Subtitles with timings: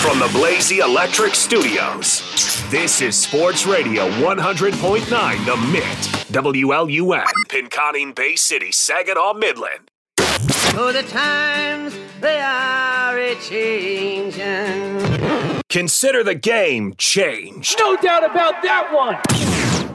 [0.00, 2.22] From the Blazy Electric Studios,
[2.70, 5.84] this is Sports Radio 100.9 The Mitt,
[6.32, 9.90] WLUN, Pinconning Bay City, Saginaw, Midland.
[10.16, 15.00] For the times they are a changing.
[15.68, 17.76] Consider the game changed.
[17.78, 19.89] No doubt about that one.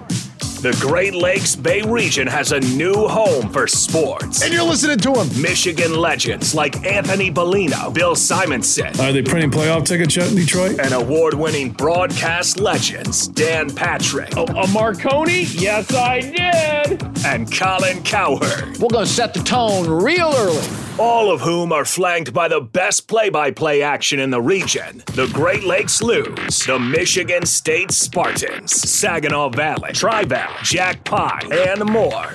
[0.61, 4.41] The Great Lakes Bay region has a new home for sports.
[4.41, 5.41] And you're listening to him.
[5.41, 10.79] Michigan legends like Anthony Bellino, Bill Simonson, Are they printing playoff tickets yet in Detroit?
[10.79, 15.43] and award winning broadcast legends Dan Patrick oh, A Marconi?
[15.43, 17.03] Yes, I did.
[17.25, 18.77] and Colin Cowherd.
[18.77, 20.65] We're going to set the tone real early.
[20.97, 25.03] all of whom are flanked by the best play by play action in the region.
[25.13, 26.65] The Great Lakes Loons.
[26.65, 32.33] The Michigan State Spartans, Saginaw Valley, Tri Valley, Jack Pine, and more.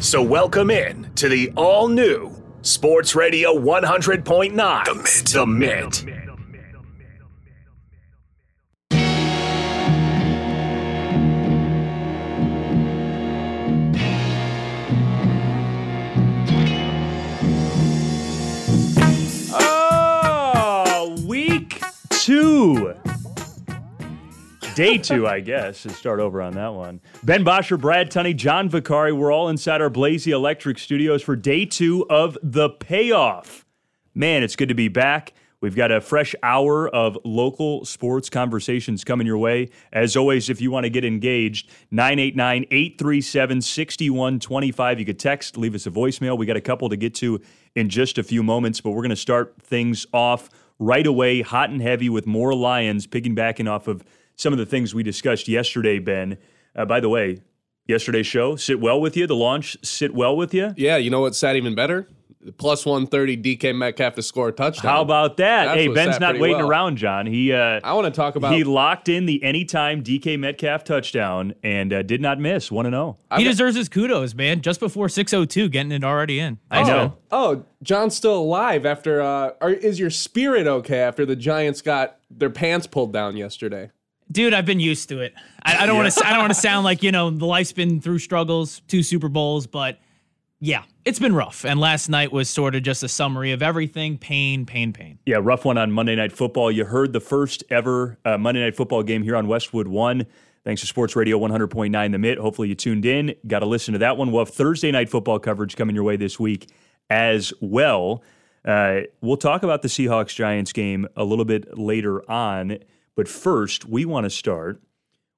[0.00, 5.92] So, welcome in to the all new Sports Radio 100.9 The Mitt.
[5.94, 6.22] The Mitt.
[19.84, 22.94] Oh, week two.
[24.74, 27.00] Day two, I guess, to start over on that one.
[27.22, 31.66] Ben Bosher, Brad Tunney, John Vicari, we're all inside our Blazy Electric studios for day
[31.66, 33.66] two of The Payoff.
[34.14, 35.34] Man, it's good to be back.
[35.60, 39.68] We've got a fresh hour of local sports conversations coming your way.
[39.92, 44.98] As always, if you want to get engaged, 989 837 6125.
[44.98, 46.38] You could text, leave us a voicemail.
[46.38, 47.40] We got a couple to get to
[47.74, 51.70] in just a few moments, but we're going to start things off right away, hot
[51.70, 54.02] and heavy, with more Lions, piggybacking off of
[54.36, 56.38] some of the things we discussed yesterday, Ben.
[56.74, 57.42] Uh, by the way,
[57.86, 59.26] yesterday's show, sit well with you.
[59.26, 60.72] The launch, sit well with you.
[60.76, 62.08] Yeah, you know what sat even better?
[62.56, 64.90] plus 130 DK Metcalf to score a touchdown.
[64.90, 65.66] How about that?
[65.66, 66.68] That's hey, Ben's not waiting well.
[66.68, 67.26] around, John.
[67.26, 68.52] He uh, I want to talk about.
[68.52, 72.70] he locked in the anytime DK Metcalf touchdown and uh, did not miss.
[72.70, 73.16] One and oh.
[73.30, 73.38] zero.
[73.38, 74.60] He deserves his kudos, man.
[74.60, 76.58] Just before 6:02, getting it already in.
[76.70, 77.16] I know.
[77.30, 79.22] Oh, John's still alive after.
[79.22, 83.90] Uh, are, is your spirit okay after the Giants got their pants pulled down yesterday?
[84.32, 84.54] Dude.
[84.54, 85.34] I've been used to it.
[85.62, 86.26] I, I don't want to.
[86.26, 89.28] I don't want to sound like you know the life's been through struggles, two Super
[89.28, 89.98] Bowls, but
[90.58, 91.64] yeah, it's been rough.
[91.64, 95.18] And last night was sort of just a summary of everything: pain, pain, pain.
[95.26, 96.70] Yeah, rough one on Monday Night Football.
[96.72, 100.26] You heard the first ever uh, Monday Night Football game here on Westwood One.
[100.64, 102.38] Thanks to Sports Radio 100.9 The Mitt.
[102.38, 103.34] Hopefully you tuned in.
[103.48, 104.30] Got to listen to that one.
[104.30, 106.70] We'll have Thursday Night Football coverage coming your way this week
[107.10, 108.22] as well.
[108.64, 112.78] Uh, we'll talk about the Seahawks Giants game a little bit later on.
[113.16, 114.82] But first, we want to start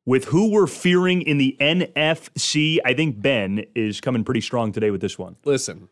[0.07, 2.79] with who we're fearing in the NFC.
[2.85, 5.37] I think Ben is coming pretty strong today with this one.
[5.45, 5.89] Listen,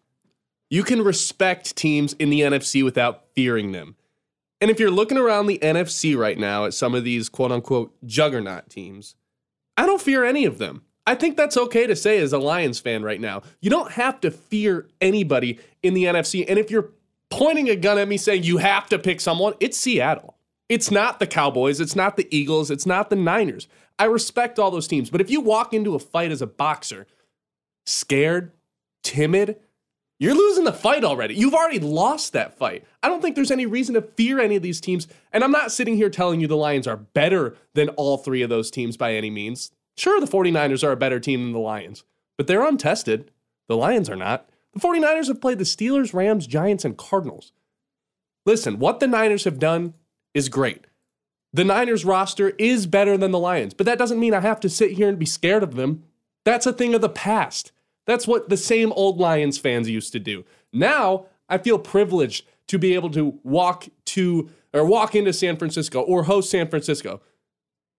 [0.71, 3.97] you can respect teams in the NFC without fearing them.
[4.61, 7.95] And if you're looking around the NFC right now at some of these quote unquote
[8.05, 9.17] juggernaut teams,
[9.77, 10.83] I don't fear any of them.
[11.05, 13.43] I think that's okay to say as a Lions fan right now.
[13.61, 16.45] You don't have to fear anybody in the NFC.
[16.49, 16.91] And if you're
[17.29, 20.37] pointing a gun at me saying you have to pick someone, it's Seattle.
[20.73, 21.81] It's not the Cowboys.
[21.81, 22.71] It's not the Eagles.
[22.71, 23.69] It's not the Niners.
[23.99, 25.11] I respect all those teams.
[25.11, 27.07] But if you walk into a fight as a boxer,
[27.85, 28.53] scared,
[29.05, 29.59] timid,
[30.19, 31.35] you're losing the fight already.
[31.35, 32.87] You've already lost that fight.
[33.03, 35.09] I don't think there's any reason to fear any of these teams.
[35.31, 38.49] And I'm not sitting here telling you the Lions are better than all three of
[38.49, 39.73] those teams by any means.
[39.99, 42.03] Sure, the 49ers are a better team than the Lions,
[42.39, 43.31] but they're untested.
[43.69, 44.49] The Lions are not.
[44.73, 47.53] The 49ers have played the Steelers, Rams, Giants, and Cardinals.
[48.47, 49.93] Listen, what the Niners have done
[50.35, 50.87] is great.
[51.53, 54.71] The Niners roster is better than the Lions, but that doesn't mean I have to
[54.71, 56.05] sit here and be scared of them.
[56.45, 57.73] That's a thing of the past.
[58.07, 60.45] That's what the same old Lions fans used to do.
[60.73, 66.01] Now, I feel privileged to be able to walk to or walk into San Francisco
[66.01, 67.21] or host San Francisco,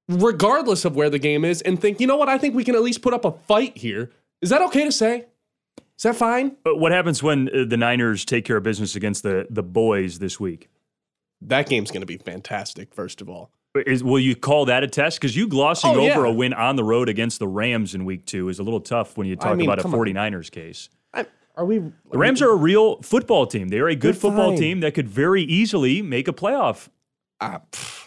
[0.09, 2.73] regardless of where the game is, and think, you know what, I think we can
[2.73, 4.11] at least put up a fight here.
[4.41, 5.25] Is that okay to say?
[5.95, 6.57] Is that fine?
[6.63, 10.17] But what happens when uh, the Niners take care of business against the, the boys
[10.17, 10.69] this week?
[11.47, 13.51] That game's going to be fantastic, first of all.
[13.87, 15.19] Is, will you call that a test?
[15.19, 16.13] Because you glossing Oh, yeah.
[16.15, 18.79] over a win on the road against the Rams in week two is a little
[18.79, 19.99] tough when you talk mean, about a come on.
[19.99, 20.89] 49ers case.
[21.13, 21.25] I,
[21.55, 21.79] are we?
[21.79, 23.69] The Rams are a real football team.
[23.69, 24.59] They are a good football fine.
[24.59, 26.89] team that could very easily make a playoff.
[27.41, 28.02] Ah, pff.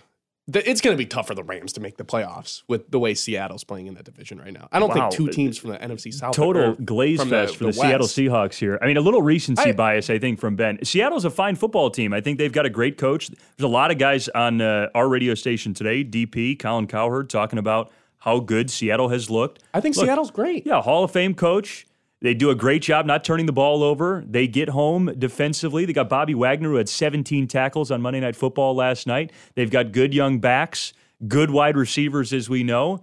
[0.49, 3.01] The- it's going to be tough for the Rams to make the playoffs with the
[3.01, 4.69] way Seattle's playing in that division right now.
[4.71, 5.11] I don't Wow.
[5.11, 7.81] think two teams from the NFC South Total glaze fest for the, West.
[7.81, 8.79] Seattle Seahawks here.
[8.81, 10.79] I mean, a little recency I- bias, I think, from Ben.
[10.85, 12.13] Seattle's a fine football team.
[12.13, 13.29] I think they've got a great coach.
[13.29, 17.59] There's a lot of guys on uh, our radio station today, DP, Colin Cowherd, talking
[17.59, 19.63] about how good Seattle has looked.
[19.75, 20.65] I think Look, Seattle's great.
[20.67, 21.87] Yeah, Hall of Fame coach.
[22.23, 24.25] They do a great job not turning the ball over.
[24.27, 25.85] They get home defensively.
[25.85, 29.33] They got Bobby Wagner, who had 17 tackles on Monday Night Football last night.
[29.55, 30.93] They've got good young backs,
[31.29, 33.03] good wide receivers, as we know.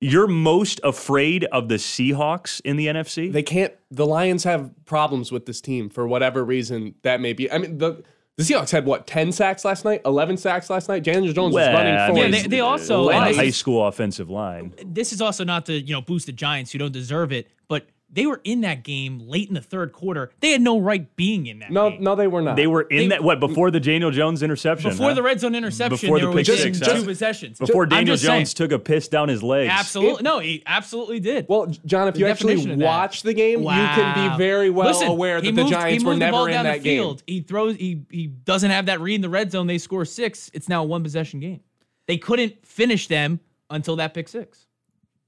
[0.00, 3.32] You're most afraid of the Seahawks in the NFC?
[3.32, 3.72] They can't.
[3.90, 7.50] The Lions have problems with this team for whatever reason that may be.
[7.50, 8.02] I mean, the
[8.36, 11.04] the Seahawks had what ten sacks last night, eleven sacks last night.
[11.04, 12.12] Daniel Jones Well, was running I for.
[12.14, 14.74] mean, Yeah, they- they also- a lot and of they- high uh, school offensive line.
[14.84, 17.86] this is also not to you know boost the Giants who don't deserve it, but
[18.14, 20.30] they were in that game late in the third quarter.
[20.40, 21.70] They had no right being in that.
[21.70, 22.02] no, game.
[22.02, 22.56] no, no, they were not.
[22.56, 24.90] They were in They- that what before the Daniel Jones interception?
[24.90, 25.14] before huh?
[25.14, 25.90] the red zone interception.
[26.06, 27.04] Before they the were pick six, two huh?
[27.04, 27.58] possessions.
[27.58, 28.40] before I'm Daniel just saying.
[28.40, 29.70] Jones took a piss down his legs.
[29.72, 31.46] Absolutely, no, he absolutely did.
[31.48, 32.84] Well, John, if The you actually definition of that.
[32.86, 36.02] watch the game, you can be very well Listen, aware he that the moved- Giants
[36.02, 36.98] he were moved the ball never in down that the game.
[37.02, 37.22] field.
[37.26, 37.76] He throws.
[37.76, 39.66] He he doesn't have that read in the red zone.
[39.66, 40.50] They score six.
[40.54, 41.60] It's now a one possession game.
[42.06, 43.40] They couldn't finish them
[43.70, 44.66] until that pick six.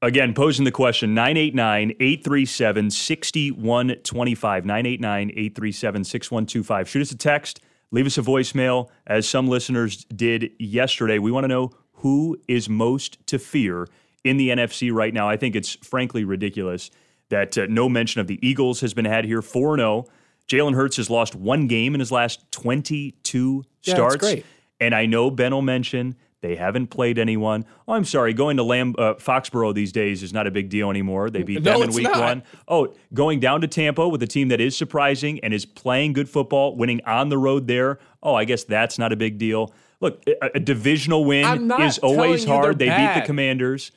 [0.06, 4.64] Again, posing the question 989 837 6125.
[4.64, 6.88] 989 837 6125.
[6.88, 7.60] Shoot us a text,
[7.90, 11.18] leave us a voicemail, as some listeners did yesterday.
[11.18, 13.88] We want to know who is most to fear
[14.22, 15.28] in the NFC right now.
[15.28, 16.92] I think it's frankly ridiculous
[17.30, 20.06] that uh, no mention of the Eagles has been had here 4 0.
[20.46, 24.16] Jalen Hurts has lost one game in his last 22 Yeah, that's starts.
[24.18, 24.46] great.
[24.78, 26.14] And I know Ben will mention
[26.46, 27.64] they haven't played anyone.
[27.88, 28.32] Oh, I'm sorry.
[28.32, 31.28] Going to Lamb, uh, Foxborough these days is not a big deal anymore.
[31.28, 32.20] They beat No, them in week not.
[32.20, 32.42] one.
[32.68, 36.28] Oh, going down to Tampa with a team that is surprising and is playing good
[36.28, 37.98] football, winning on the road there.
[38.22, 39.72] Oh, I guess that's not a big deal.
[40.00, 42.78] Look, a, a divisional win is always hard.
[42.78, 43.26] They they're beat the.
[43.26, 43.90] Commanders.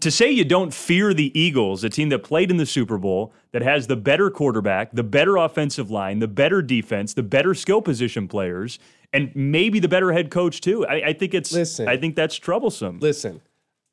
[0.00, 3.32] To say you don't fear the Eagles, a team that played in the Super Bowl,
[3.52, 7.80] that has the better quarterback, the better offensive line, the better defense, the better skill
[7.82, 8.78] position players,
[9.12, 10.86] and maybe the better head coach too.
[10.86, 11.52] I, I think it's.
[11.52, 11.88] Listen.
[11.88, 12.98] I think that's troublesome.
[13.00, 13.40] Listen,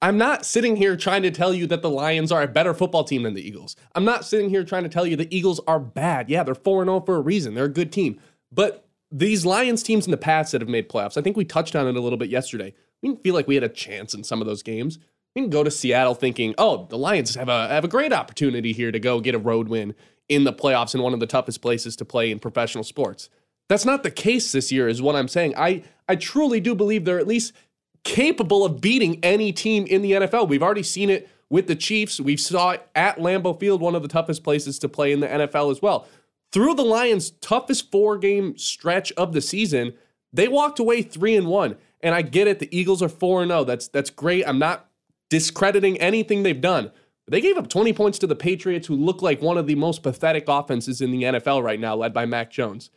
[0.01, 3.05] I'm not sitting here trying to tell you that the Lions are a better football
[3.05, 3.77] team than the Eagles.
[3.95, 6.29] I'm not sitting here trying to tell you the Eagles are bad.
[6.29, 7.53] Yeah, they're 4 and 0 for a reason.
[7.53, 8.19] They're a good team.
[8.51, 11.73] But these Lions teams in the past that have made playoffs, I think we touched
[11.73, 12.73] on it a little bit yesterday.
[13.01, 14.99] We didn't feel like we had a chance in some of those games.
[15.35, 18.73] We didn't go to Seattle thinking, oh, the Lions have a, have a great opportunity
[18.73, 19.95] here to go get a road win
[20.27, 23.29] in the playoffs in one of the toughest places to play in professional sports.
[23.69, 25.53] That's not the case this year, is what I'm saying.
[25.57, 27.53] I, I truly do believe they're at least
[28.03, 30.47] capable of beating any team in the NFL.
[30.49, 32.19] We've already seen it with the Chiefs.
[32.19, 35.27] We saw it at Lambeau Field, one of the toughest places to play in the
[35.27, 36.07] NFL as well.
[36.51, 39.93] Through the Lions' toughest four game stretch of the season,
[40.31, 41.77] they walked away three and one.
[42.01, 43.63] And I get it, the Eagles are four and zero.
[43.63, 44.47] That's that's great.
[44.47, 44.89] I'm not
[45.29, 46.91] discrediting anything they've done.
[47.27, 50.03] They gave up 20 points to the Patriots, who look like one of the most
[50.03, 52.89] pathetic offenses in the NFL right now, led by Mac Jones.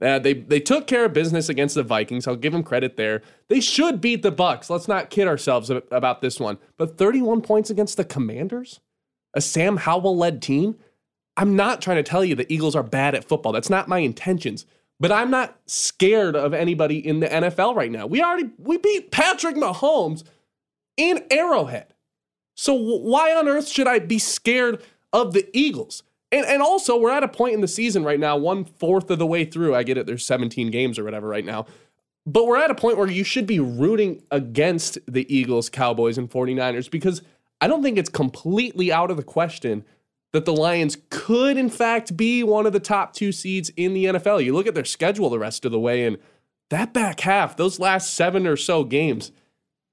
[0.00, 2.26] Uh, they they took care of business against the Vikings.
[2.26, 3.22] I'll give them credit there.
[3.48, 4.70] They should beat the Bucks.
[4.70, 6.58] Let's not kid ourselves about this one.
[6.76, 8.80] But 31 points against the Commanders,
[9.34, 10.76] a Sam Howell led team.
[11.36, 13.52] I'm not trying to tell you the Eagles are bad at football.
[13.52, 14.66] That's not my intentions.
[15.00, 18.06] But I'm not scared of anybody in the NFL right now.
[18.06, 20.24] We already we beat Patrick Mahomes
[20.96, 21.94] in Arrowhead.
[22.56, 26.02] So why on earth should I be scared of the Eagles?
[26.30, 29.18] And and also we're at a point in the season right now, one fourth of
[29.18, 29.74] the way through.
[29.74, 31.66] I get it, there's 17 games or whatever right now.
[32.26, 36.30] But we're at a point where you should be rooting against the Eagles, Cowboys, and
[36.30, 37.22] 49ers because
[37.60, 39.84] I don't think it's completely out of the question
[40.32, 44.04] that the Lions could, in fact, be one of the top two seeds in the
[44.04, 44.44] NFL.
[44.44, 46.18] You look at their schedule the rest of the way, and
[46.68, 49.32] that back half, those last seven or so games,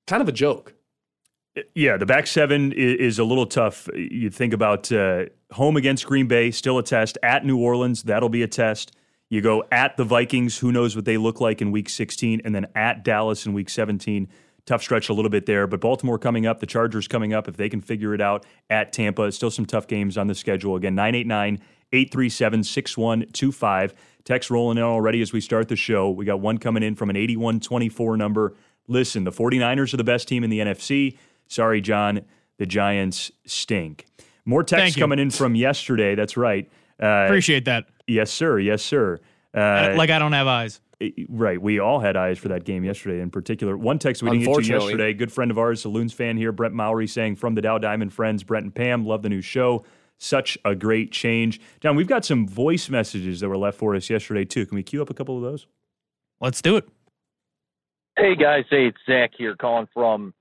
[0.08, 0.74] kind of a joke.
[1.74, 3.88] Yeah, the back seven is, a little tough.
[3.96, 7.18] You think about uh, home against Green Bay, still a test.
[7.24, 8.94] At New Orleans, that'll be a test.
[9.30, 12.54] You go at the Vikings, who knows what they look like in week 16, and
[12.54, 14.28] then at Dallas in week 17.
[14.66, 17.48] Tough stretch a little bit there, but Baltimore coming up, the Chargers coming up.
[17.48, 20.76] If they can figure it out at Tampa, still some tough games on the schedule.
[20.76, 21.62] Again, 989
[21.94, 23.94] 837 6125.
[24.26, 26.10] Text rolling in already as we start the show.
[26.10, 28.56] We got one coming in from an 8124 number.
[28.88, 31.18] Listen, the 49ers are the best team in the NFC.
[31.48, 32.22] Sorry, John,
[32.58, 34.06] the Giants stink.
[34.46, 36.16] More text coming in from yesterday.
[36.16, 36.70] That's right.
[37.02, 37.86] Uh, Appreciate that.
[38.08, 38.60] yes, sir.
[38.60, 39.20] Yes, sir.
[39.54, 40.82] Uh, like I don't have eyes.
[41.28, 41.62] Right.
[41.62, 43.76] We all had eyes for that game yesterday in particular.
[43.78, 45.14] One text we didn't get to yesterday.
[45.14, 48.14] Good friend of ours, a Loons fan here, Brent Mowry, saying from the Dow Diamond
[48.14, 49.84] Friends, Brent and Pam, love the new show.
[50.18, 51.60] Such a great change.
[51.82, 54.66] John, we've got some voice messages that were left for us yesterday, too.
[54.66, 55.68] Can we queue up a couple of those?
[56.40, 56.88] Let's do it.
[58.18, 60.34] Hey guys, hey it's Zach here calling from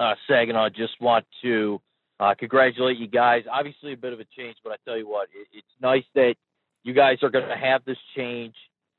[0.00, 0.70] uh, Saginaw.
[0.70, 1.80] Just want to
[2.18, 3.44] uh, congratulate you guys.
[3.50, 6.34] Obviously a bit of a change, but I tell you what, it, it's nice that
[6.82, 8.54] you guys are going to have this change.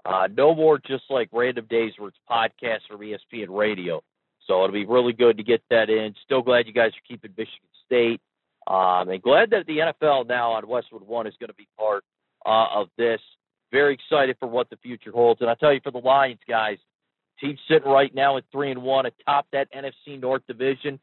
[0.06, 4.02] Uh, no more just like random days where it's podcasts or ESPN radio.
[4.48, 6.16] So it'll be really good to get that in.
[6.26, 8.22] Still glad you guys are keeping Michigan State.
[8.68, 12.04] Um, and glad that the NFL now on Westwood One is going to be part
[12.46, 13.20] uh, of this.
[13.72, 15.42] Very excited for what the future holds.
[15.42, 16.78] And I tell you, for the Lions guys,
[17.42, 21.00] team sitting right now at three and one atop that NFC North division,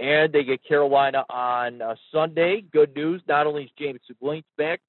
[0.00, 2.62] and they get Carolina on uh, Sunday.
[2.72, 3.22] Good news.
[3.28, 4.80] Not only is Jameson Williams back,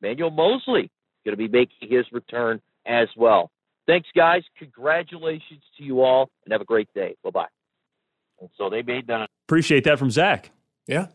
[0.00, 0.90] Manuel Moseley
[1.24, 3.50] going to be making his return as well.
[3.86, 4.42] Thanks, guys.
[4.58, 7.16] Congratulations to you all, and have a great day.
[7.24, 7.46] Bye bye.
[8.40, 9.28] And so they made that.
[9.48, 10.50] Appreciate that from Zach.
[10.86, 11.06] Yeah.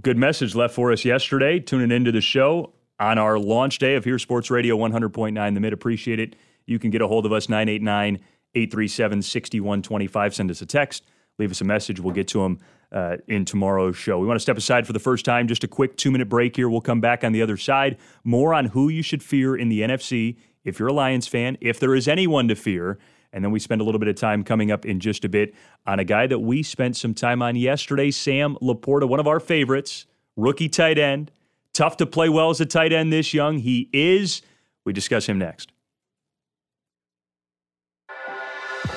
[0.00, 1.58] Good message left for us yesterday.
[1.58, 5.72] Tuning into the show on our launch day of Here Sports Radio 100.9 The Mitt.
[5.72, 6.36] Appreciate it.
[6.66, 8.20] You can get a hold of us 989
[8.54, 10.34] 837 6125.
[10.34, 11.04] Send us a text,
[11.38, 12.00] leave us a message.
[12.00, 12.58] We'll get to them
[12.92, 14.18] uh, in tomorrow's show.
[14.18, 15.48] We want to step aside for the first time.
[15.48, 16.68] Just a quick two minute break here.
[16.68, 17.98] We'll come back on the other side.
[18.24, 21.80] More on who you should fear in the NFC if you're a Lions fan, if
[21.80, 22.98] there is anyone to fear.
[23.32, 25.54] And then we spend a little bit of time coming up in just a bit
[25.86, 29.38] on a guy that we spent some time on yesterday, Sam LaPorta, one of our
[29.38, 31.30] favorites, rookie tight end.
[31.72, 33.58] Tough to play well as a tight end this young.
[33.58, 34.42] He is.
[34.84, 35.70] We discuss him next.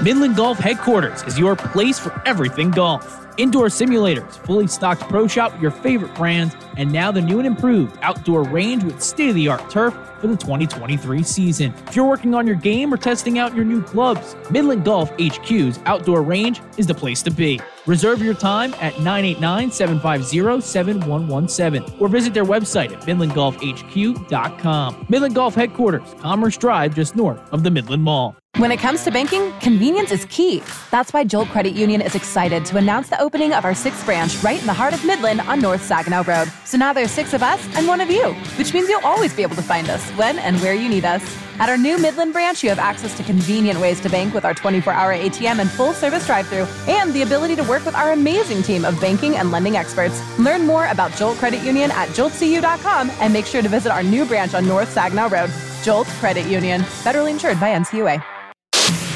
[0.04, 3.26] Midland Golf Headquarters is your place for everything golf.
[3.38, 7.48] Indoor simulators, fully stocked pro shop with your favorite brands, and now the new and
[7.48, 11.74] improved outdoor range with state of the art turf for the 2023 season.
[11.88, 15.80] If you're working on your game or testing out your new clubs, Midland Golf HQ's
[15.86, 17.62] outdoor range is the place to be.
[17.86, 25.06] Reserve your time at 989 750 7117 or visit their website at MidlandGolfHQ.com.
[25.08, 28.36] Midland Golf Headquarters, Commerce Drive, just north of the Midland Mall.
[28.58, 30.62] When it comes to banking, convenience is key.
[30.92, 34.44] That's why Jolt Credit Union is excited to announce the opening of our sixth branch
[34.44, 36.52] right in the heart of Midland on North Saginaw Road.
[36.64, 39.42] So now there's six of us and one of you, which means you'll always be
[39.42, 41.24] able to find us when and where you need us.
[41.58, 44.54] At our new Midland branch, you have access to convenient ways to bank with our
[44.54, 48.12] 24 hour ATM and full service drive through, and the ability to work with our
[48.12, 50.22] amazing team of banking and lending experts.
[50.38, 54.26] Learn more about Jolt Credit Union at joltcu.com and make sure to visit our new
[54.26, 55.52] branch on North Saginaw Road.
[55.82, 58.24] Jolt Credit Union, federally insured by NCUA.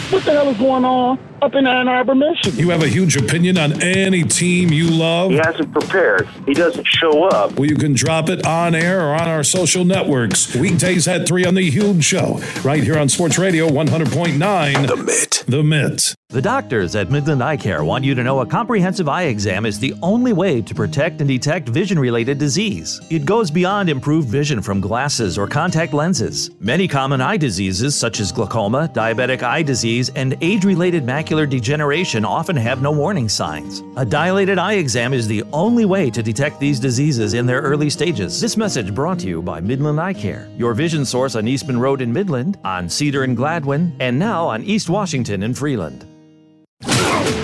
[0.10, 2.60] What the hell is going on up in Ann Arbor, Michigan?
[2.60, 5.32] You have a huge opinion on any team you love?
[5.32, 6.28] He hasn't prepared.
[6.46, 7.54] He doesn't show up.
[7.54, 10.56] Well, you can drop it on air or on our social networks.
[10.56, 14.88] Weekdays at 3 on The Huge Show, right here on Sports Radio 100.9.
[14.88, 15.44] The Mitt.
[15.48, 16.16] The Mitt.
[16.30, 19.80] The doctors at Midland Eye Care want you to know a comprehensive eye exam is
[19.80, 23.00] the only way to protect and detect vision related disease.
[23.10, 26.52] It goes beyond improved vision from glasses or contact lenses.
[26.60, 32.24] Many common eye diseases, such as glaucoma, diabetic eye disease, and age related macular degeneration,
[32.24, 33.84] often have no warning signs.
[33.96, 37.90] A dilated eye exam is the only way to detect these diseases in their early
[37.90, 38.40] stages.
[38.40, 42.02] This message brought to you by Midland Eye Care, your vision source on Eastman Road
[42.02, 46.06] in Midland, on Cedar and Gladwin, and now on East Washington in Freeland.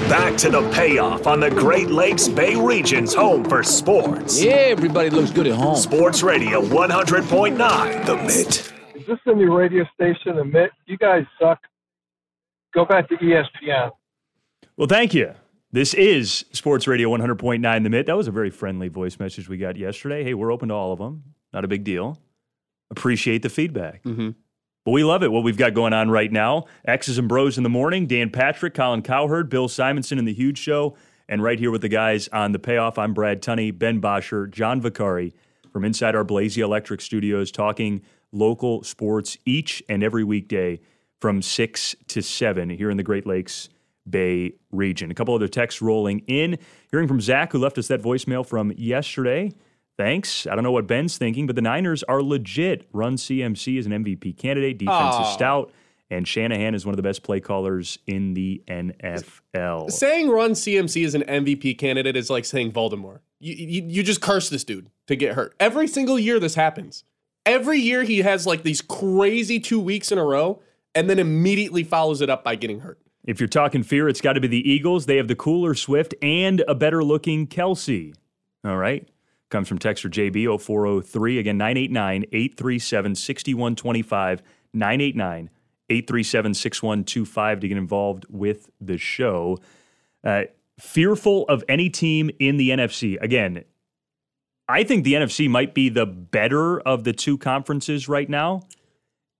[0.10, 4.42] Back to the payoff on the Great Lakes Bay region's home for sports.
[4.42, 5.76] Yeah, everybody looks good at home.
[5.76, 8.74] Sports Radio 100.9, The Mitt.
[8.96, 10.72] Is this the new radio station, The Mitt?
[10.86, 11.60] You guys suck.
[12.74, 13.92] Go back to ESPN.
[14.78, 15.34] Well, thank you.
[15.72, 18.08] This is Sports Radio 100.9 The Mitt.
[18.08, 20.24] That was a very friendly voice message we got yesterday.
[20.24, 21.24] Hey, we're open to all of them.
[21.52, 22.20] Not a big deal.
[22.90, 24.04] Appreciate the feedback.
[24.04, 24.32] Mm-hmm.
[24.86, 26.66] But we love it, what we've got going on right now.
[26.86, 28.08] X's and Bros in the morning.
[28.08, 30.98] Dan Patrick, Colin Cowherd, Bill Simonson in The Huge Show.
[31.30, 34.82] And right here with the guys on The Payoff, I'm Brad Tunney, Ben Bosher, John
[34.82, 35.34] Vicari
[35.72, 38.02] from inside our Blazy Electric studios talking
[38.32, 40.80] local sports each and every weekday
[41.24, 43.70] from 6 to 7 here in the Great Lakes
[44.10, 45.10] Bay region.
[45.10, 46.58] A couple other texts rolling in.
[46.92, 49.54] Hearing from Zach, who left us that voicemail from yesterday.
[49.96, 50.46] Thanks.
[50.46, 52.90] I don't know what Ben's thinking, but the Niners are legit.
[52.92, 54.80] Run CMC is an MVP candidate.
[54.80, 55.34] Defense is Oh.
[55.34, 55.72] stout.
[56.12, 59.90] And Shanahan is one of the best play callers in the NFL.
[59.94, 63.20] Saying run CMC is an MVP candidate is like saying Voldemort.
[63.40, 65.56] You, you, you just curse this dude to get hurt.
[65.58, 67.06] Every single year this happens.
[67.46, 70.62] Every year he has like these crazy two weeks in a row
[70.96, 73.00] and then immediately follows it up by getting hurt.
[73.26, 75.06] If you're talking fear, it's got to be the Eagles.
[75.06, 78.14] They have the cooler Swift and a better looking Kelce.
[78.66, 79.08] All right.
[79.50, 81.40] Comes from Texter JB 0403.
[81.40, 84.42] Again, 989 837 6125.
[84.74, 85.50] 989
[85.90, 89.58] 837 6125 to get involved with the show.
[90.24, 90.44] Uh,
[90.80, 93.22] fearful of any team in the NFC.
[93.22, 93.64] Again,
[94.68, 98.64] I think the NFC might be the better of the two conferences right now.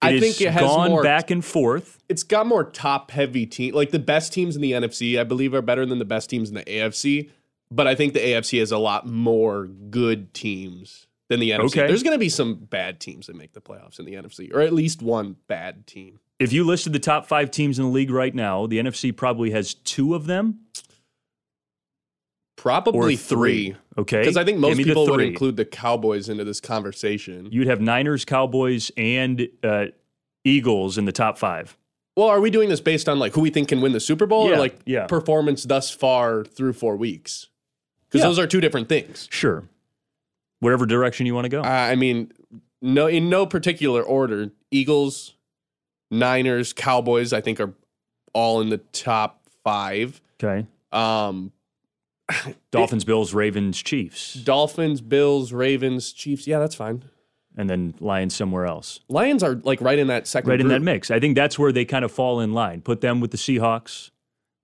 [0.04, 2.00] I think it has gone more- back and forth.
[2.10, 3.74] It's got more top heavy team.
[3.74, 6.50] Like the best teams in the NFC, I believe, are better than the best teams
[6.50, 7.30] in the AFC.
[7.72, 11.66] But I think the AFC has a lot more good teams than the NFC.
[11.66, 11.88] Okay.
[11.88, 14.60] There's going to be some bad teams that make the playoffs in the NFC, or
[14.62, 16.20] at least one bad team.
[16.40, 19.52] If you listed the top five teams in the league right now, the NFC probably
[19.52, 20.60] has two of them.
[22.64, 23.76] Probably Or three.
[23.98, 24.20] Okay.
[24.22, 27.50] Because I think most people would include the Cowboys into this conversation.
[27.52, 29.88] You'd have Niners, Cowboys, and uh,
[30.46, 31.78] Eagles in the top five.
[32.16, 34.26] Well, are we doing this based on like who we think can win the Super
[34.26, 35.08] Bowl Yeah, or like yeah.
[35.08, 37.50] performance thus far through four weeks?
[38.08, 38.28] Because Yeah.
[38.30, 39.28] those are two different things.
[39.30, 39.66] Sure.
[40.62, 41.64] Whatever direction you want to go.
[41.64, 42.32] Uh, I mean,
[42.82, 44.52] no, in no particular order.
[44.72, 45.36] Eagles,
[46.10, 47.34] Niners, Cowboys.
[47.34, 47.74] I think are
[48.32, 50.22] all in the top five.
[50.42, 50.66] okay.
[50.94, 51.52] Um,
[52.72, 56.48] Dolphins, Bills, Ravens, Chiefs, Dolphins, Bills, Ravens, Chiefs.
[56.48, 57.04] Yeah, that's fine.
[57.58, 59.00] and then Lions somewhere else.
[59.10, 60.50] Lions are like right in that second.
[60.50, 61.12] Right in that mix.
[61.12, 62.82] I think that's where they kind of fall in line.
[62.82, 64.10] Put them with the Seahawks.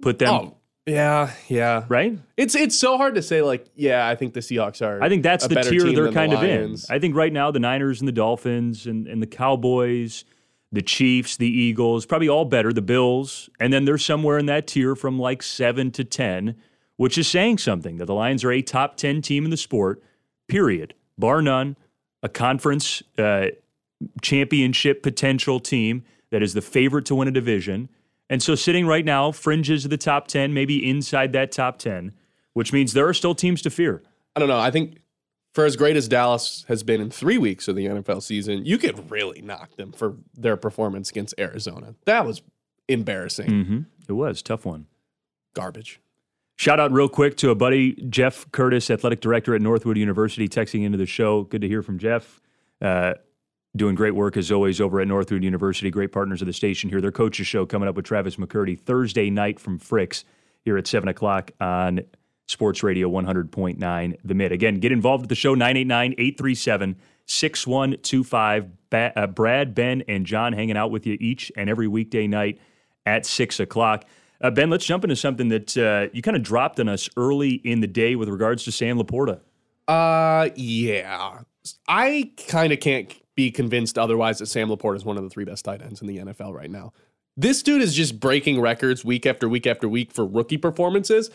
[0.02, 1.84] Put them Oh, yeah, yeah.
[1.90, 2.18] right.
[2.38, 3.42] It's it's so hard to say.
[3.44, 5.04] Like, yeah, I think the Seahawks are.
[5.04, 6.78] I think that's the tier they're than the kind of in.
[6.90, 10.24] I think right now the Niners and the Dolphins and, and the Cowboys,
[10.72, 14.66] the Chiefs, the Eagles, probably all better, the Bills, and then they're somewhere in that
[14.66, 16.56] tier from like seven to ten,
[17.00, 20.04] which is saying something that the Lions are a top ten team in the sport,
[20.50, 21.78] period, bar none,
[22.22, 23.46] a conference uh,
[24.22, 27.88] championship potential team that is the favorite to win a division.
[28.30, 32.12] And so sitting right now, fringes of the top 10, maybe inside that top 10,
[32.52, 34.04] which means there are still teams to fear.
[34.36, 34.60] I don't know.
[34.60, 34.98] I think
[35.54, 38.78] for as great as Dallas has been in three weeks of the NFL season, you
[38.78, 41.96] could really knock them for their performance against Arizona.
[42.04, 42.42] That was
[42.90, 43.50] embarrassing.
[43.50, 43.80] Mm-hmm.
[44.10, 44.88] It was tough one.
[45.54, 46.02] Garbage.
[46.60, 50.84] Shout out real quick to a buddy, Jeff Curtis, athletic director at Northwood University, texting
[50.84, 51.44] into the show.
[51.44, 52.42] Good to hear from Jeff.
[52.82, 53.14] Uh,
[53.78, 55.90] doing great work as always over at Northwood University.
[55.90, 57.00] Great partners of the station here.
[57.00, 60.26] Their coaches show coming up with Travis McCurdy Thursday night from Fricks
[60.66, 62.02] here at seven o'clock on
[62.50, 64.52] Sports Radio 100.9 The Mitt.
[64.52, 68.70] Again, get involved with the show 989 837 6125.
[68.92, 72.60] uh, Brad, Ben, and John hanging out with you each and every weekday night
[73.06, 74.04] at six o'clock.
[74.42, 77.56] Uh, ben, let's jump into something that uh, you kind of dropped on us early
[77.56, 79.40] in the day with regards to Sam LaPorta.
[79.88, 81.40] Uh, yeah.
[81.88, 85.46] I kind of can't be convinced otherwise that Sam LaPorta is one of the three
[85.46, 86.94] best tight ends in the NFL right now.
[87.36, 91.30] This dude is just breaking records week after week after week for rookie performances,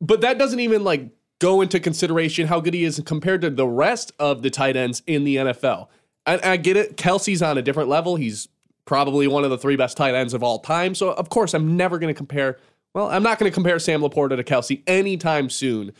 [0.00, 3.66] but that doesn't even like go into consideration how good he is compared to the
[3.66, 5.88] rest of the tight ends in the NFL.
[6.26, 6.96] And I get it.
[6.96, 8.14] Kelce's on a different level.
[8.14, 8.48] He's
[8.84, 10.94] probably one of the three best tight ends of all time.
[10.94, 12.58] So of course I'm never going to compare.
[12.94, 15.92] Well, I'm not going to compare Sam LaPorta to Kelce anytime soon.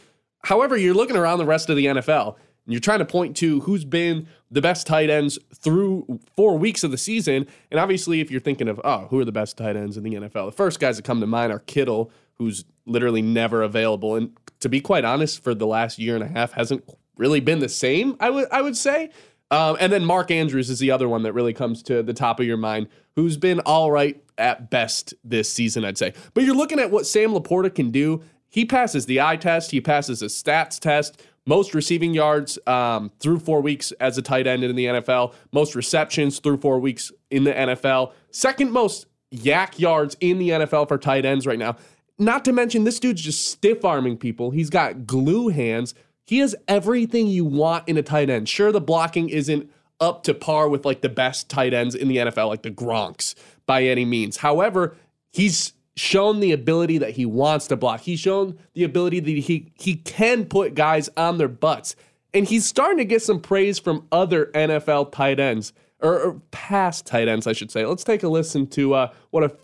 [0.44, 3.60] However, you're looking around the rest of the NFL and you're trying to point to
[3.60, 7.46] who's been the best tight ends through four weeks of the season.
[7.70, 10.14] And obviously, if you're thinking of, oh, who are the best tight ends in the
[10.14, 10.46] NFL?
[10.46, 14.14] The first guys that come to mind are Kittle, who's literally never available.
[14.14, 16.84] And to be quite honest, for the last year and a half, hasn't
[17.16, 19.10] really been the same, I would, I would say.
[19.52, 22.40] Um, and then Mark Andrews is the other one that really comes to the top
[22.40, 26.14] of your mind, who's been all right at best this season, I'd say.
[26.32, 28.22] But you're looking at what Sam LaPorta can do.
[28.48, 33.40] He passes the eye test, he passes the stats test, most receiving yards um, through
[33.40, 37.44] four weeks as a tight end in the NFL, most receptions through four weeks in
[37.44, 41.76] the NFL, second most YAC yards in the NFL for tight ends right now.
[42.18, 44.50] Not to mention, this dude's just stiff arming people.
[44.50, 45.94] He's got glue hands.
[46.26, 48.48] He has everything you want in a tight end.
[48.48, 52.16] Sure, the blocking isn't up to par with like the best tight ends in the
[52.16, 53.34] NFL, like the Gronks
[53.66, 54.38] by any means.
[54.38, 54.96] However,
[55.32, 58.00] he's shown the ability that he wants to block.
[58.00, 61.94] He's shown the ability that he he can put guys on their butts.
[62.34, 67.06] And he's starting to get some praise from other NFL tight ends or, or past
[67.06, 67.84] tight ends, I should say.
[67.84, 69.56] Let's take a listen to uh, what a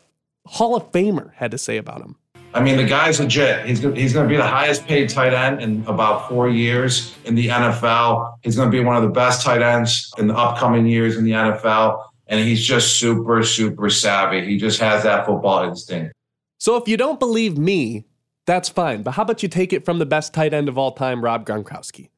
[0.46, 2.16] Hall of Famer had to say about him.
[2.54, 3.66] I mean, the guy's legit.
[3.66, 7.14] He's go- he's going to be the highest paid tight end in about four years
[7.24, 8.38] in the NFL.
[8.42, 11.24] He's going to be one of the best tight ends in the upcoming years in
[11.24, 12.02] the NFL.
[12.26, 14.44] And he's just super, super savvy.
[14.44, 16.14] He just has that football instinct.
[16.58, 18.04] So if you don't believe me,
[18.46, 19.02] that's fine.
[19.02, 21.46] But how about you take it from the best tight end of all time, Rob
[21.46, 22.08] Gronkowski?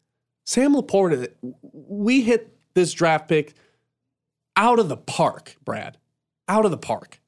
[0.44, 1.28] Sam LaPorta,
[1.62, 3.54] we hit this draft pick
[4.56, 5.98] out of the park, Brad.
[6.48, 7.20] Out of the park.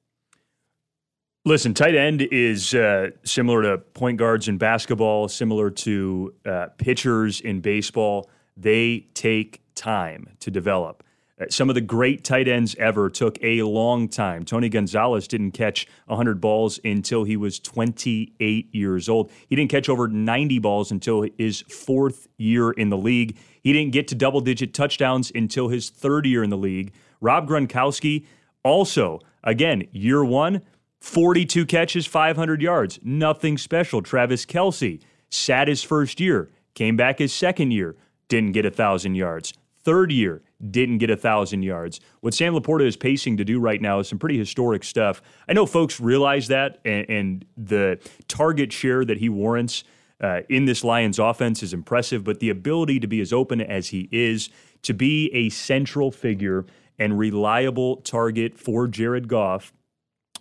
[1.44, 7.40] Listen, tight end is uh, similar to point guards in basketball, similar to uh, pitchers
[7.40, 8.30] in baseball.
[8.56, 11.02] They take time to develop.
[11.40, 14.44] Uh, Some of the great tight ends ever took a long time.
[14.44, 19.32] Tony Gonzalez didn't catch 100 balls until he was 28 years old.
[19.48, 23.36] He didn't catch over 90 balls until his fourth year in the league.
[23.64, 26.92] He didn't get to double digit touchdowns until his third year in the league.
[27.20, 28.26] Rob Gronkowski,
[28.62, 30.62] also, again, year one,
[31.02, 33.00] 42 catches, 500 yards.
[33.02, 34.02] Nothing special.
[34.02, 37.96] Travis Kelce sat his first year, came back his second year,
[38.28, 39.52] didn't get a 1,000 yards.
[39.82, 42.00] Third year, didn't get a 1,000 yards.
[42.20, 45.20] What Sam LaPorta is pacing to do right now is some pretty historic stuff.
[45.48, 49.82] I know folks realize that, and, and the target share that he warrants
[50.20, 53.88] uh, in this Lions offense is impressive, but the ability to be as open as
[53.88, 54.50] he is,
[54.82, 56.64] to be a central figure
[56.96, 59.72] and reliable target for Jared Goff,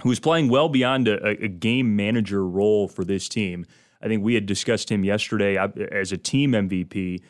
[0.04, 3.66] who's playing well beyond a, a game manager role for this team.
[4.02, 7.22] I think we had discussed him yesterday as a team MVP.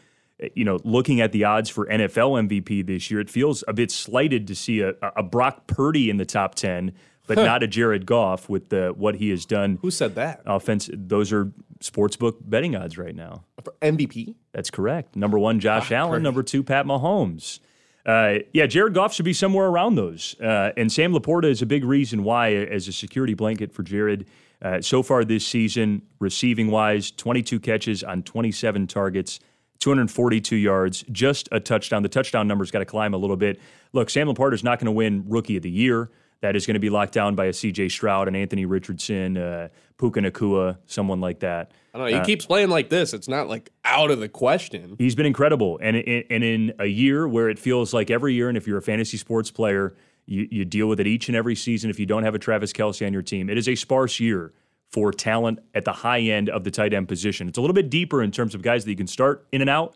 [0.56, 3.92] You know, looking at the odds for NFL MVP this year, it feels a bit
[3.92, 6.94] slighted to see a, a Brock Purdy in the top 10
[7.28, 9.80] but not a Jared Goff with the, what he has done.
[9.82, 10.42] Who said that?
[10.46, 10.90] Offense.
[10.94, 13.44] Those are sportsbook betting odds right now.
[13.64, 14.36] For MVP?
[14.52, 15.16] That's correct.
[15.16, 16.12] Number one, Josh ah, Allen.
[16.12, 16.24] Purdy.
[16.24, 17.60] Number two, Pat Mahomes.
[18.06, 20.36] Uh, yeah, Jared Goff should be somewhere around those.
[20.40, 24.28] Uh, and Sam LaPorta is a big reason why, as a security blanket for Jared.
[24.62, 29.40] Uh, so far this season, receiving wise, 22 catches on 27 targets,
[29.80, 32.04] 242 yards, just a touchdown.
[32.04, 33.60] The touchdown number's got to climb a little bit.
[33.94, 36.12] Look, Sam LaPorta is not going to win Rookie of the Year
[36.42, 39.70] that is going to be locked down by a CJ Stroud and Anthony Richardson, uh,
[39.98, 41.72] Puka Nacua, someone like that.
[41.94, 42.14] I don't know.
[42.14, 43.14] He uh, keeps playing like this.
[43.14, 44.96] It's not like out of the question.
[44.98, 45.80] He's been incredible.
[45.82, 48.82] And, and in a year where it feels like every year, and if you're a
[48.82, 51.90] fantasy sports player, you, you deal with it each and every season.
[51.90, 54.54] If you don't have a Travis Kelce on your team, it is a sparse year
[54.90, 57.48] for talent at the high end of the tight end position.
[57.48, 59.70] It's a little bit deeper in terms of guys that you can start in and
[59.70, 59.96] out,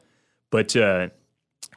[0.51, 1.09] but uh,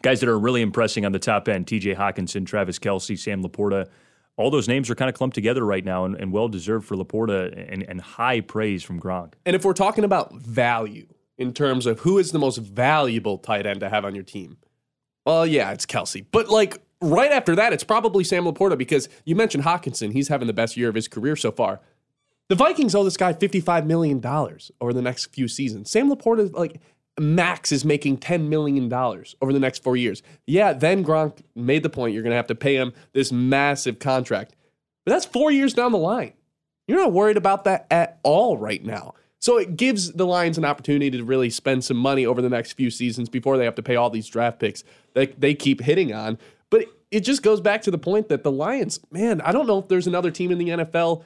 [0.03, 3.89] guys that are really impressing on the top end TJ Hockenson, Travis Kelce, Sam LaPorta
[4.39, 6.97] all those names are kind of clumped together right now and, and well deserved for
[6.97, 9.35] LaPorta and, and high praise from Gronk.
[9.45, 13.67] And if we're talking about value in terms of who is the most valuable tight
[13.67, 14.57] end to have on your team,
[15.27, 16.25] well, yeah, it's Kelce.
[16.31, 20.13] But like right after that, it's probably Sam LaPorta because you mentioned Hockenson.
[20.13, 21.81] He's having the best year of his career so far.
[22.49, 24.25] The Vikings owe this guy $55 million
[24.81, 25.91] over the next few seasons.
[25.91, 26.81] Sam LaPorta, like,
[27.19, 30.23] max is making $10 million over the next four years.
[30.47, 33.99] Yeah, then Gronk made the point you're going to have to pay him this massive
[33.99, 34.55] contract.
[35.05, 36.35] But that's four years down the line.
[36.87, 39.15] You're not worried about that at all right now.
[39.41, 42.73] So it gives the Lions an opportunity to really spend some money over the next
[42.73, 44.83] few seasons before they have to pay all these draft picks
[45.15, 46.39] that they keep hitting on.
[46.71, 49.79] But it just goes back to the point that the Lions, man, I don't know
[49.79, 51.23] if there's another team in the NFL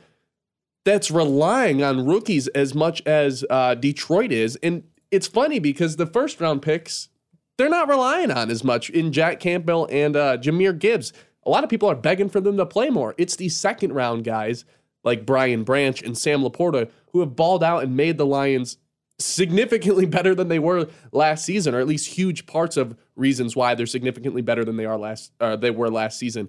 [0.85, 4.57] that's relying on rookies as much as uh, Detroit is.
[4.63, 7.11] And it's funny because the first round picks,
[7.59, 11.13] they're not relying on as much in Jack Campbell and uh, Jahmyr Gibbs.
[11.45, 13.15] A lot of people are begging for them to play more.
[13.19, 14.65] It's the second round guys
[15.05, 18.79] like Brian Branch and Sam LaPorta who have balled out and made the Lions
[19.19, 23.75] significantly better than they were last season, or at least huge parts of reasons why
[23.75, 26.49] they're significantly better than they are last uh, they were last season.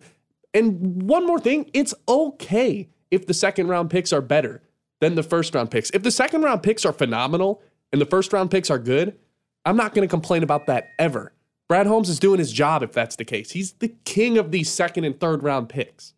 [0.53, 4.61] And one more thing, it's okay if the second round picks are better
[5.01, 5.89] than the first round picks.
[5.89, 7.61] If the second round picks are phenomenal
[7.93, 9.17] and the first round picks are good,
[9.63, 11.31] I'm not going to complain about that ever.
[11.69, 13.51] Brad Holmes is doing his job if that's the case.
[13.51, 16.13] He's the king of these second and third round picks.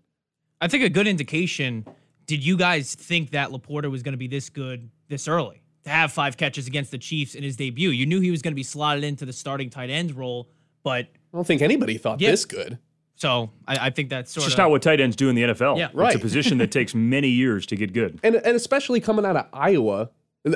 [0.60, 1.86] I think a good indication.
[2.26, 5.62] Did you guys think that LaPorta was going to be this good this early?
[5.84, 8.54] To have five catches against the Chiefs in his debut, you knew he was going
[8.54, 10.50] to be slotted into the starting tight end role,
[10.82, 12.80] but I don't think anybody thought yeah, this good.
[13.16, 15.36] So I, I, think that's sort it's of just not what tight ends do in
[15.36, 15.78] the NFL.
[15.78, 16.08] Yeah, right.
[16.08, 19.38] It's a position that takes many years to get good, and and especially coming out
[19.38, 20.10] of Iowa,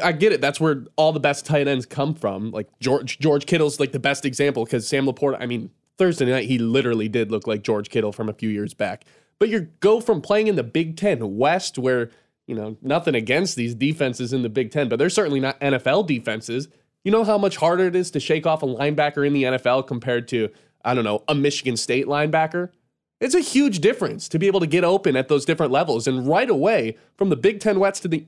[0.04, 0.42] I get it.
[0.42, 2.52] That's where all the best tight ends come from.
[2.52, 5.38] Like George George Kittle's like the best example because Sam LaPorta.
[5.40, 8.74] I mean, Thursday night he literally did look like George Kittle from a few years
[8.74, 9.06] back.
[9.40, 12.12] But you go from playing in the Big Ten West, where
[12.46, 16.06] you know nothing against these defenses in the Big Ten, but they're certainly not NFL
[16.08, 16.68] defenses.
[17.04, 19.88] You know how much harder it is to shake off a linebacker in the NFL
[19.88, 20.50] compared to
[20.86, 22.70] I don't know a Michigan State linebacker.
[23.20, 26.08] It's a huge difference to be able to get open at those different levels.
[26.08, 28.26] And right away, from the Big Ten West to the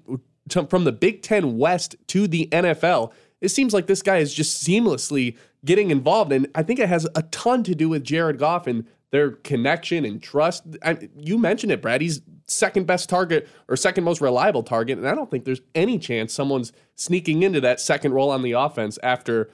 [0.52, 3.12] to, from the Big Ten West to the NFL,
[3.42, 5.36] it seems like this guy is just seamlessly
[5.66, 6.32] getting involved.
[6.32, 10.06] And I think it has a ton to do with Jared Goff and their connection
[10.06, 10.64] and trust.
[10.84, 12.02] I, you mentioned it, Brad.
[12.02, 14.98] He's second best target or second most reliable target.
[14.98, 18.54] And I don't think there's any chance someone's sneaking into that second role on the
[18.54, 19.50] offense after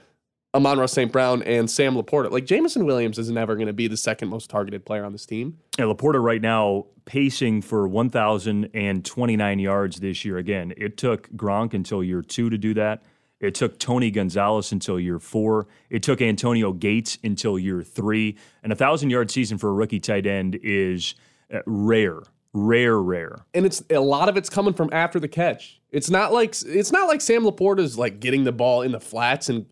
[0.56, 1.12] Amon-Ra St.
[1.12, 2.32] Brown and Sam LaPorta.
[2.32, 5.26] Like Jameson Williams is never going to be the second most targeted player on this
[5.26, 5.58] team.
[5.78, 10.38] And LaPorta right now pacing for 1,029 yards this year.
[10.38, 13.04] Again, it took Gronk until year two to do that.
[13.40, 15.68] It took Tony Gonzalez until year four.
[15.90, 18.36] It took Antonio Gates until year three.
[18.64, 21.14] And a thousand yard season for a rookie tight end is
[21.54, 22.22] uh, rare,
[22.54, 23.46] rare, rare.
[23.54, 25.80] And it's a lot of it's coming from after the catch.
[25.92, 29.50] It's not like it's not like Sam LaPorta's like getting the ball in the flats
[29.50, 29.68] and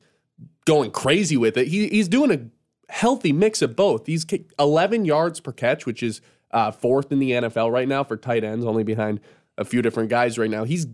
[0.66, 1.68] going crazy with it.
[1.68, 4.08] He, he's doing a healthy mix of both.
[4.08, 4.26] He's
[4.60, 8.44] 11 yards per catch, which is uh, fourth in the NFL right now for tight
[8.44, 9.20] ends, only behind
[9.58, 10.64] a few different guys right now.
[10.64, 10.88] He's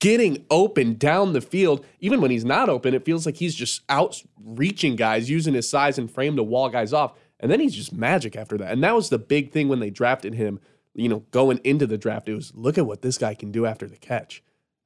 [0.00, 1.84] getting open down the field.
[2.00, 5.98] Even when he's not open, it feels like he's just outreaching guys, using his size
[5.98, 7.12] and frame to wall guys off.
[7.38, 8.72] And then he's just magic after that.
[8.72, 10.60] And that was the big thing when they drafted him,
[10.94, 12.28] you know, going into the draft.
[12.28, 14.42] It was look at what this guy can do after the catch.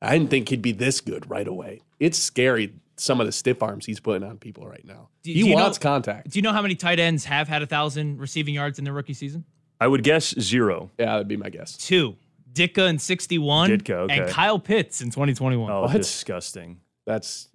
[0.08, 1.80] I didn't think he'd be this good right away.
[2.00, 5.08] It's scary some of the stiff arms he's putting on people right now.
[5.22, 6.30] Do- he do you wants know- contact.
[6.30, 8.94] Do you know how many tight ends have had a thousand receiving yards in their
[8.94, 9.44] rookie season?
[9.80, 10.90] I would guess zero.
[10.98, 11.76] Yeah, that'd be my guess.
[11.76, 12.16] Two.
[12.52, 13.70] Ditka in 61.
[13.70, 14.18] Ditka, okay.
[14.20, 15.70] And Kyle Pitts in 2021.
[15.72, 15.92] Oh, What?
[15.92, 16.78] disgusting.
[17.04, 17.48] That's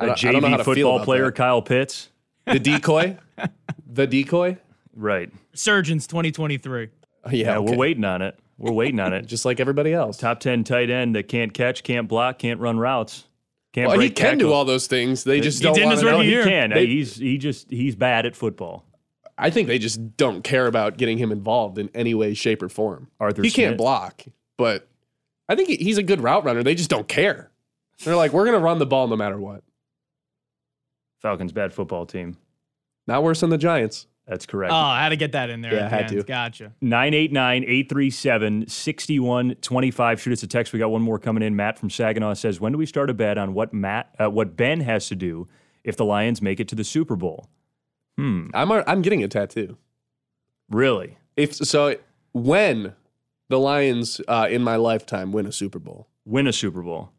[0.00, 1.34] A I don't- I don't know how JV to football player, that.
[1.34, 2.08] Kyle Pitts.
[2.46, 3.18] the decoy.
[3.92, 4.56] the decoy.
[4.94, 5.30] Right.
[5.52, 6.88] Surgeons 2023.
[7.26, 7.70] Yeah, Yeah, okay.
[7.70, 8.38] we're waiting on it.
[8.58, 9.22] We're waiting on it.
[9.26, 10.16] just like everybody else.
[10.16, 13.24] Top 10 tight end that can't catch, can't block, can't run routes.
[13.72, 15.24] Can't Well, he break can do all those things.
[15.24, 16.20] They just He don't did in want his to know.
[16.20, 16.70] He can.
[16.70, 18.84] They- he's he just he's bad at football.
[19.36, 22.70] I think they just don't care about getting him involved in any way, shape, or
[22.70, 23.08] form.
[23.20, 24.22] Arthur he can't block,
[24.56, 24.88] but
[25.46, 26.62] I think he- he's a good route runner.
[26.62, 27.50] They just don't care.
[28.02, 29.62] They're like, we're going to run the ball no matter what.
[31.20, 32.36] Falcons bad football team.
[33.06, 34.06] Not worse than the Giants.
[34.26, 34.72] That's correct.
[34.72, 35.74] Oh, I had to get that in there.
[35.74, 36.22] Yeah, I had to.
[36.24, 36.72] Gotcha.
[36.80, 40.20] 989 837 6125.
[40.20, 40.72] Shoot us a text.
[40.72, 41.54] We got one more coming in.
[41.54, 44.56] Matt from Saginaw says, When do we start a bet on what Matt, uh, what
[44.56, 45.46] Ben has to do
[45.84, 47.48] if the Lions make it to the Super Bowl?
[48.18, 48.48] Hmm.
[48.54, 49.76] I'm a- I'm getting a tattoo.
[50.70, 51.18] Really?
[51.36, 51.94] If so,
[52.32, 52.94] when
[53.48, 57.10] the Lions uh, in my lifetime win a Super Bowl, Win a Super Bowl.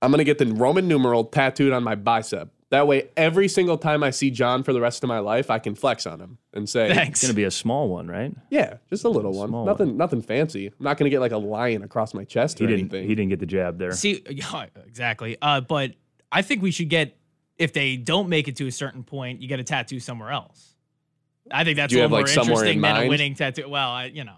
[0.00, 2.48] I'm going to get the Roman numeral tattooed on my bicep.
[2.70, 5.60] That way, every single time I see John for the rest of my life, I
[5.60, 7.22] can flex on him and say, It's Thanks.
[7.22, 8.34] going to be a small one, right?
[8.50, 9.50] "Yeah, just a little one.
[9.50, 10.66] Small nothing, nothing fancy.
[10.66, 13.08] I'm not going to get like a lion across my chest He or didn't, anything."
[13.08, 13.92] he didn't get the jab there.
[13.92, 15.36] See, yeah, exactly.
[15.40, 15.92] Uh, but
[16.32, 17.16] I think we should get,
[17.56, 20.74] if they don't make it to a certain point, you get a tattoo somewhere else.
[21.52, 23.68] I think that's a little like, more interesting in than a winning tattoo.
[23.68, 24.34] Well, I, you know,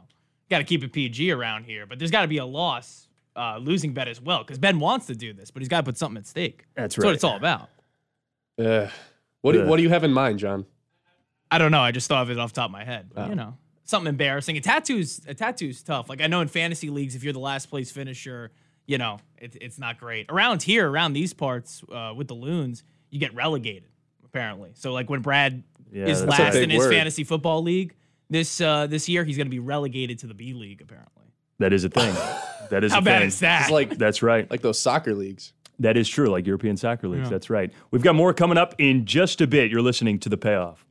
[0.50, 3.56] got to keep it PG around here, but there's got to be a loss, uh,
[3.56, 5.96] losing bet as well, because Ben wants to do this, but he's got to put
[5.96, 6.66] something at stake.
[6.74, 7.70] That's That's what it's all about.
[8.58, 8.88] Uh,
[9.42, 9.68] what do, Ugh.
[9.68, 10.66] what do you have in mind, John?
[11.50, 11.80] I don't know.
[11.80, 13.10] I just thought of it off the top of my head.
[13.14, 13.28] But, Oh.
[13.30, 14.56] You know, something embarrassing.
[14.56, 16.08] A tattoo's a tattoo's tough.
[16.08, 18.50] Like I know in fantasy leagues, if you're the last place finisher,
[18.86, 20.26] you know it, it's not great.
[20.30, 23.88] Around here, around these parts, uh, with the loons, you get relegated
[24.24, 24.72] apparently.
[24.74, 26.90] So like when Brad Yeah, is that's a last big in his word.
[26.92, 27.94] fantasy football league
[28.28, 31.24] this uh, this year, he's going to be relegated to the B league apparently.
[31.58, 32.14] That is a thing.
[32.70, 33.28] That is How a bad thing.
[33.28, 33.62] is that?
[33.62, 34.50] It's like That's right.
[34.50, 35.54] like those soccer leagues.
[35.78, 37.24] That is true, like European soccer leagues.
[37.24, 37.30] Yeah.
[37.30, 37.72] That's right.
[37.90, 39.70] We've got more coming up in just a bit.
[39.70, 40.84] You're listening to The Payoff.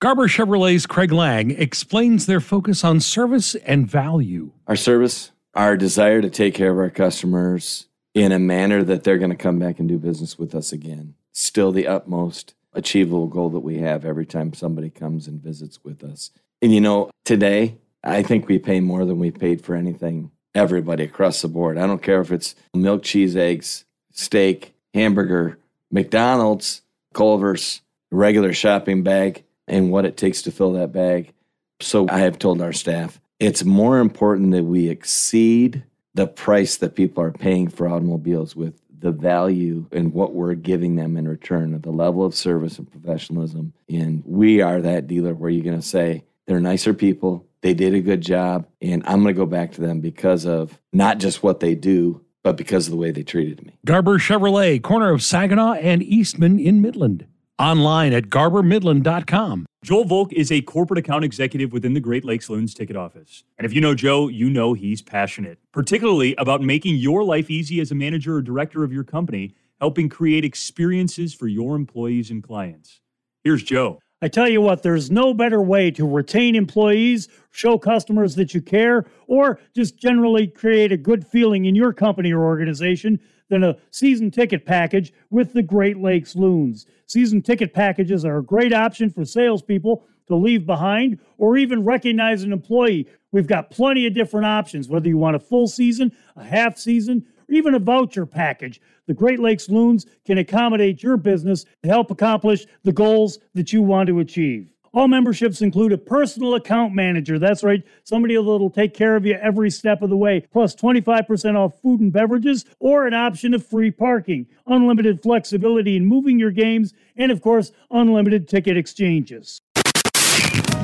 [0.00, 4.52] Garber Chevrolet's Craig Lang explains their focus on service and value.
[4.68, 9.18] our service, our desire to take care of our customers in a manner that they're
[9.18, 11.14] going to come back and do business with us again.
[11.32, 16.04] Still the utmost achievable goal that we have every time somebody comes and visits with
[16.04, 16.30] us.
[16.62, 21.04] And you know, today, I think we pay more than we paid for anything, everybody
[21.04, 21.78] across the board.
[21.78, 25.58] I don't care if it's milk, cheese, eggs, steak, hamburger,
[25.90, 26.82] McDonald's,
[27.14, 27.80] Culver's,
[28.10, 31.32] regular shopping bag, and what it takes to fill that bag.
[31.80, 35.84] So I have told our staff it's more important that we exceed
[36.14, 40.96] the price that people are paying for automobiles with the value and what we're giving
[40.96, 43.72] them in return, of the level of service and professionalism.
[43.88, 47.94] And we are that dealer where you're going to say, they're nicer people, they did
[47.94, 51.42] a good job, and I'm going to go back to them because of not just
[51.42, 53.78] what they do, but because of the way they treated me.
[53.84, 57.26] Garber Chevrolet, corner of Saginaw and Eastman in Midland.
[57.58, 59.66] Online at garbermidland.com.
[59.82, 63.42] Joel Volk is a corporate account executive within the Great Lakes Loons ticket office.
[63.58, 67.80] And if you know Joe, you know he's passionate, particularly about making your life easy
[67.80, 72.42] as a manager or director of your company, helping create experiences for your employees and
[72.42, 73.00] clients.
[73.42, 74.00] Here's Joe.
[74.20, 78.60] I tell you what, there's no better way to retain employees, show customers that you
[78.60, 83.76] care, or just generally create a good feeling in your company or organization than a
[83.90, 86.86] season ticket package with the Great Lakes Loons.
[87.06, 92.42] Season ticket packages are a great option for salespeople to leave behind or even recognize
[92.42, 93.06] an employee.
[93.30, 97.24] We've got plenty of different options, whether you want a full season, a half season,
[97.48, 98.80] even a voucher package.
[99.06, 103.82] The Great Lakes Loons can accommodate your business to help accomplish the goals that you
[103.82, 104.68] want to achieve.
[104.94, 107.38] All memberships include a personal account manager.
[107.38, 111.56] That's right, somebody that'll take care of you every step of the way, plus 25%
[111.56, 116.50] off food and beverages, or an option of free parking, unlimited flexibility in moving your
[116.50, 119.60] games, and of course, unlimited ticket exchanges.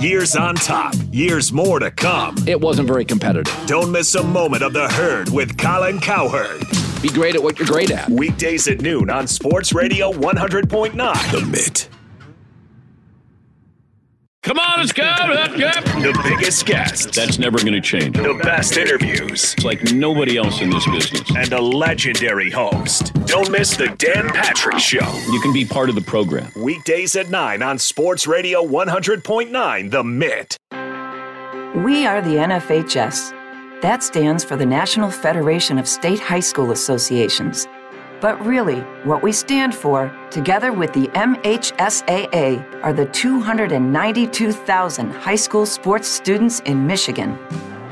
[0.05, 2.37] Years on top, years more to come.
[2.47, 3.51] It wasn't very competitive.
[3.65, 6.61] Don't miss a moment of the herd with Colin Cowherd.
[7.01, 8.11] Be great at what you're great at.
[8.11, 10.93] Weekdays at noon on Sports Radio 100.9.
[11.33, 11.89] The Mitt.
[14.45, 15.03] Come on, let's go.
[15.05, 15.71] Let's go.
[16.03, 18.15] The biggest guests, That's never going to change.
[18.17, 21.23] the best interviews, It's like nobody else in this business.
[21.35, 23.15] and a legendary host.
[23.25, 25.11] Don't miss the Dan Patrick Show.
[25.33, 26.53] You can be part of the program.
[26.57, 29.91] Weekdays at 9 on Sports Radio 100.9.
[29.91, 30.59] The Mitt.
[31.83, 33.33] We are the NFHS.
[33.81, 37.67] That stands for the National Federation of State High School Associations.
[38.25, 45.67] But really, what we stand for, together with the MHSAA, are the 292,000 high school
[45.67, 47.39] sports students in Michigan.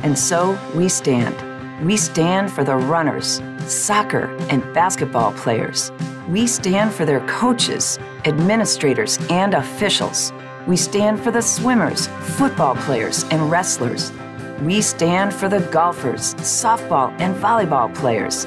[0.02, 1.36] And so we stand.
[1.86, 5.92] We stand for the runners, soccer, and basketball players.
[6.30, 10.32] We stand for their coaches, administrators, and officials.
[10.66, 12.06] We stand for the swimmers,
[12.38, 14.10] football players, and wrestlers.
[14.62, 18.46] We stand for the golfers, softball, and volleyball players.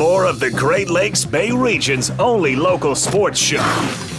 [0.00, 3.58] More of the Great Lakes Bay region's only local sports show.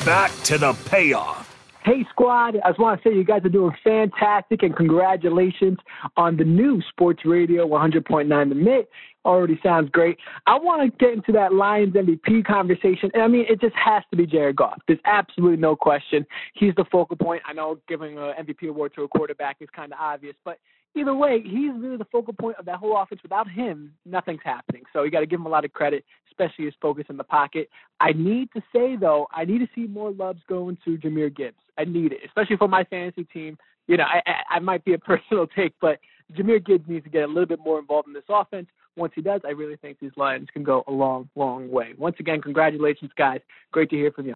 [0.06, 1.58] Back to the payoff.
[1.84, 2.56] Hey, squad.
[2.64, 5.80] I just want to say you guys are doing fantastic and congratulations
[6.18, 8.90] on the new Sports Radio 100.9 The Mitt.
[9.26, 10.20] Already sounds great.
[10.46, 13.10] I want to get into that Lions MVP conversation.
[13.16, 14.80] I mean, it just has to be Jared Goff.
[14.88, 16.28] There's absolutely no question.
[16.54, 17.42] He's the focal point.
[17.48, 20.60] I know giving an MVP award to a quarterback is kind of obvious, but
[20.96, 23.22] either way, he's really the focal point of that whole offense.
[23.24, 24.84] Without him, nothing's happening.
[24.94, 27.24] So you got to give him a lot of credit, especially his focus in the
[27.24, 27.70] pocket.
[28.00, 31.58] I need to say though, I need to see more loves going to Jahmyr Gibbs.
[31.78, 33.58] I need it, especially for my fantasy team.
[33.88, 36.00] You know, I, I, I might be a personal take, but
[36.34, 38.68] Jahmyr Gibbs needs to get a little bit more involved in this offense.
[38.98, 41.94] Once he does, I really think these Lions can go a long, long way.
[41.98, 43.40] Once again, congratulations, guys.
[43.72, 44.34] Great to hear from you.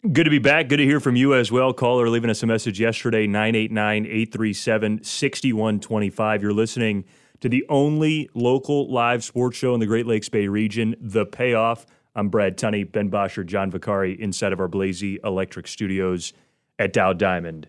[0.00, 0.70] Good to be back.
[0.70, 1.74] Good to hear from you as well.
[1.74, 6.42] Caller leaving us a message yesterday, 989 837 6125.
[6.42, 7.04] You're listening
[7.40, 11.84] to the only local live sports show in the Great Lakes Bay region, The Payoff.
[12.14, 16.32] I'm Brad Tunney, Ben Bosher, John Vicari inside of our Blazy Electric Studios
[16.78, 17.68] at Dow Diamond.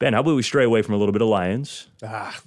[0.00, 1.86] Ben, how about we stray away from a little bit of Lions?
[2.02, 2.40] Ah,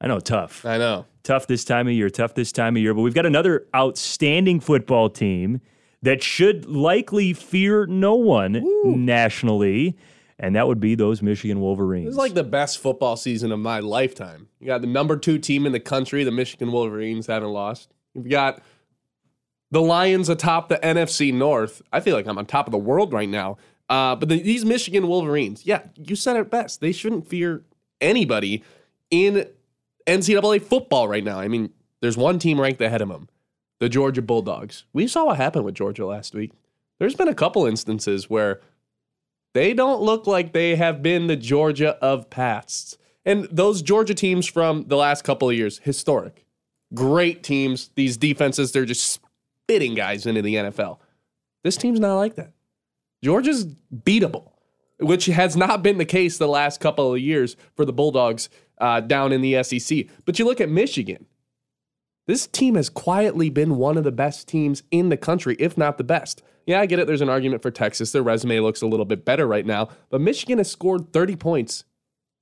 [0.00, 0.64] I know, tough.
[0.64, 1.06] I know.
[1.22, 2.94] Tough this time of year, tough this time of year.
[2.94, 5.60] But we've got another outstanding football team
[6.06, 9.96] that should likely fear no one nationally,
[10.38, 12.06] and that would be those Michigan Wolverines.
[12.06, 14.46] This is like the best football season of my lifetime.
[14.60, 17.92] You got the number two team in the country, the Michigan Wolverines, haven't lost.
[18.14, 18.62] You've got
[19.72, 21.82] the Lions atop the NFC North.
[21.92, 23.56] I feel like I'm on top of the world right now.
[23.88, 26.80] Uh, but the, these Michigan Wolverines, yeah, you said it best.
[26.80, 27.64] They shouldn't fear
[28.00, 28.62] anybody
[29.10, 29.48] in
[30.06, 31.40] NCAA football right now.
[31.40, 33.28] I mean, there's one team ranked ahead of them,
[33.78, 34.84] the Georgia Bulldogs.
[34.92, 36.52] We saw what happened with Georgia last week.
[36.98, 38.60] There's been a couple instances where
[39.54, 42.98] they don't look like they have been the Georgia of past.
[43.24, 46.44] And those Georgia teams from the last couple of years, historic.
[46.94, 47.90] Great teams.
[47.94, 49.20] These defenses, they're just
[49.64, 50.98] spitting guys into the NFL.
[51.64, 52.52] This team's not like that.
[53.22, 54.50] Georgia's beatable,
[55.00, 59.00] which has not been the case the last couple of years for the Bulldogs uh,
[59.00, 60.06] down in the SEC.
[60.24, 61.26] But you look at Michigan.
[62.26, 65.96] This team has quietly been one of the best teams in the country, if not
[65.96, 66.42] the best.
[66.66, 67.06] Yeah, I get it.
[67.06, 68.10] There's an argument for Texas.
[68.10, 71.84] Their resume looks a little bit better right now, but Michigan has scored 30 points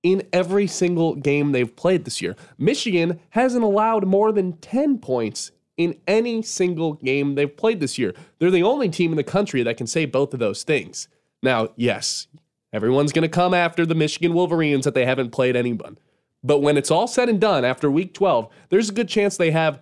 [0.03, 2.35] in every single game they've played this year.
[2.57, 8.15] Michigan hasn't allowed more than 10 points in any single game they've played this year.
[8.39, 11.09] They're the only team in the country that can say both of those things.
[11.43, 12.27] Now, yes,
[12.73, 15.99] everyone's going to come after the Michigan Wolverines that they haven't played anyone.
[16.45, 19.51] But when it's all said and done after week 12, there's a good chance they
[19.51, 19.81] have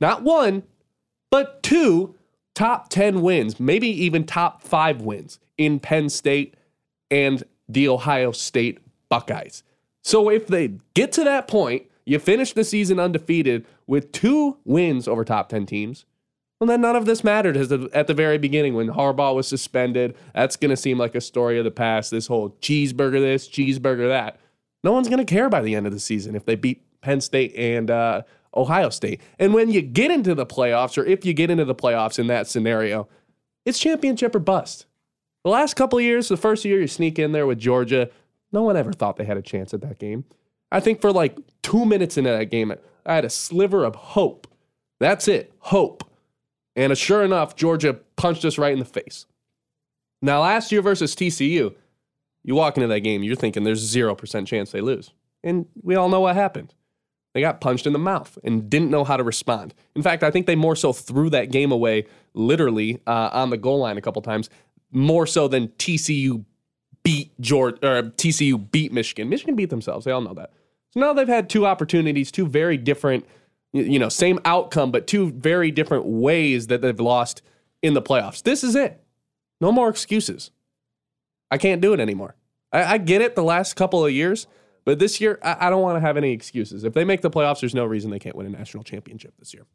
[0.00, 0.62] not one,
[1.30, 2.14] but two
[2.54, 6.54] top 10 wins, maybe even top five wins in Penn State
[7.10, 9.64] and the Ohio State Buckeyes.
[10.02, 15.08] So if they get to that point, you finish the season undefeated with two wins
[15.08, 16.04] over top 10 teams,
[16.60, 20.14] well, then none of this mattered at the very beginning when Harbaugh was suspended.
[20.34, 22.10] That's going to seem like a story of the past.
[22.10, 24.38] This whole cheeseburger this, cheeseburger that.
[24.84, 27.20] No one's going to care by the end of the season if they beat Penn
[27.20, 28.22] State and uh,
[28.54, 29.20] Ohio State.
[29.38, 32.26] And when you get into the playoffs, or if you get into the playoffs in
[32.28, 33.08] that scenario,
[33.64, 34.86] it's championship or bust.
[35.42, 38.10] The last couple of years, the first year you sneak in there with Georgia,
[38.52, 40.24] no one ever thought they had a chance at that game.
[40.70, 42.72] I think for like two minutes into that game,
[43.06, 44.46] I had a sliver of hope.
[45.00, 46.04] That's it, hope.
[46.76, 49.26] And sure enough, Georgia punched us right in the face.
[50.20, 51.74] Now, last year versus TCU,
[52.44, 55.12] you walk into that game, you're thinking there's 0% chance they lose.
[55.42, 56.74] And we all know what happened.
[57.32, 59.74] They got punched in the mouth and didn't know how to respond.
[59.96, 63.56] In fact, I think they more so threw that game away literally uh, on the
[63.56, 64.48] goal line a couple times,
[64.92, 66.44] more so than TCU
[67.02, 69.28] beat Georgia or TCU beat Michigan.
[69.28, 70.04] Michigan beat themselves.
[70.04, 70.52] They all know that.
[70.90, 73.26] So now they've had two opportunities, two very different
[73.72, 77.42] You know, same outcome, but two very different ways that they've lost
[77.82, 78.44] in the playoffs.
[78.44, 79.02] This is it.
[79.60, 80.52] No more excuses.
[81.50, 82.36] I can't do it anymore.
[82.72, 84.46] I, I get it the last couple of years,
[84.84, 86.84] but this year, I, I don't want to have any excuses.
[86.84, 89.54] If they make the playoffs, there's no reason they can't win a national championship this
[89.54, 89.66] year.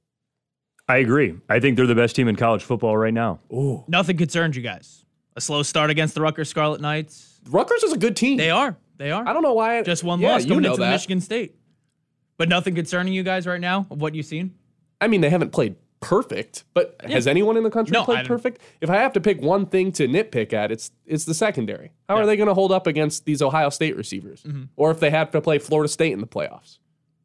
[0.87, 1.35] I agree.
[1.47, 3.39] I think they're the best team in college football right now.
[3.53, 3.83] Ooh.
[3.87, 5.05] Nothing concerns you guys.
[5.35, 7.39] A slow start against the Rutgers Scarlet Knights.
[7.49, 8.37] Rutgers is a good team.
[8.37, 8.75] They are.
[8.97, 9.25] They are.
[9.25, 9.81] I don't know why.
[9.83, 10.91] Just one Yeah, loss you coming know into that.
[10.91, 11.55] Michigan State.
[12.37, 14.55] But nothing concerning you guys right now of what you've seen?
[14.99, 18.61] I mean, they haven't played perfect, but has anyone in the country No, played perfect?
[18.81, 21.91] If I have to pick one thing to nitpick at, it's it's the secondary.
[22.07, 24.43] How are they going to hold up against these Ohio State receivers?
[24.43, 24.63] Mm-hmm.
[24.75, 26.77] Or if they have to play Florida State in the playoffs,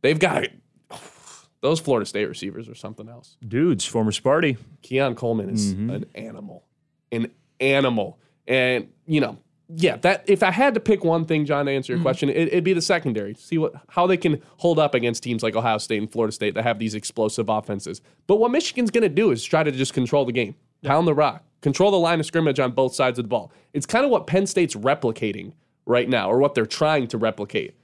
[0.03, 0.45] they've got
[1.61, 3.37] those Florida State receivers are something else.
[3.47, 4.59] Dudes, former Sparty.
[4.83, 6.65] Keon Coleman is an animal,
[7.13, 9.39] an animal, and you know,
[9.69, 9.97] yeah.
[9.97, 12.65] That if I had to pick one thing, John, to answer your question, it, it'd
[12.65, 13.35] be the secondary.
[13.35, 16.55] See what how they can hold up against teams like Ohio State and Florida State
[16.55, 18.01] that have these explosive offenses.
[18.27, 21.15] But what Michigan's going to do is try to just control the game, pound the
[21.15, 23.53] rock, control the line of scrimmage on both sides of the ball.
[23.73, 25.53] It's kind of what Penn State's replicating
[25.87, 27.75] right now, or what they're trying to replicate.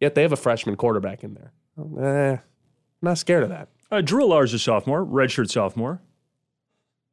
[0.00, 1.52] Yet they have a freshman quarterback in there.
[1.78, 2.40] Eh, I'm
[3.02, 3.68] not scared of that.
[3.90, 6.00] Uh, Drew Allar's a sophomore, redshirt sophomore.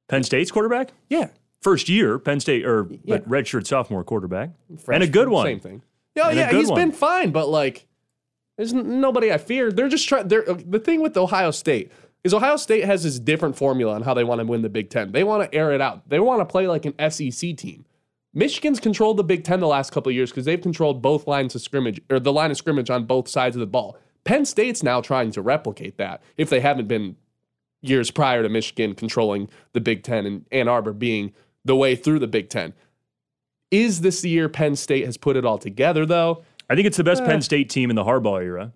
[0.08, 0.92] Penn State's quarterback?
[1.10, 1.30] Yeah.
[1.66, 3.18] First year, Penn State, or Yeah.
[3.18, 4.52] but redshirt sophomore quarterback.
[4.88, 5.48] and a good one.
[5.48, 5.82] Same thing.
[6.14, 6.80] Yeah, And yeah, he's one.
[6.80, 7.88] been fine, but like,
[8.56, 9.72] there's nobody I fear.
[9.72, 10.28] They're just trying.
[10.28, 11.92] They're uh, the thing with Ohio State
[12.24, 14.92] is Ohio State has this different formula on how they want to win the Big
[14.92, 15.12] Ten.
[15.12, 16.08] They want to air it out.
[16.08, 17.84] They want to play like an SEC team.
[18.32, 21.56] Michigan's controlled the Big Ten the last couple of years because they've controlled both lines
[21.56, 23.98] of scrimmage or the line of scrimmage on both sides of the ball.
[24.24, 27.16] Penn State's now trying to replicate that if they haven't been
[27.82, 31.34] years prior to Michigan controlling the Big Ten and Ann Arbor being
[31.66, 32.74] the way through the Big Ten.
[33.72, 36.44] Is this the year Penn State has put it all together, though?
[36.70, 37.26] I think it's the best Eh.
[37.26, 38.72] Penn State team in the Harbaugh era.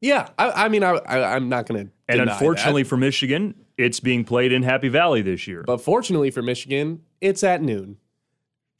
[0.00, 1.92] Yeah, I, I mean, I, I, I'm not going to.
[2.08, 5.64] And unfortunately for Michigan, it's being played in Happy Valley this year.
[5.66, 7.96] but fortunately for Michigan, it's at noon.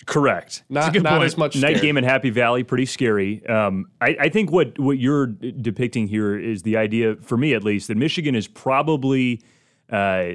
[0.06, 0.64] Correct.
[0.68, 1.80] Not, not as much Night scared.
[1.82, 3.44] game in Happy Valley, pretty scary.
[3.46, 7.64] Um, I, I think what what you're depicting here is the idea, for me at
[7.64, 9.40] least, that Michigan is probably
[9.88, 10.32] uh,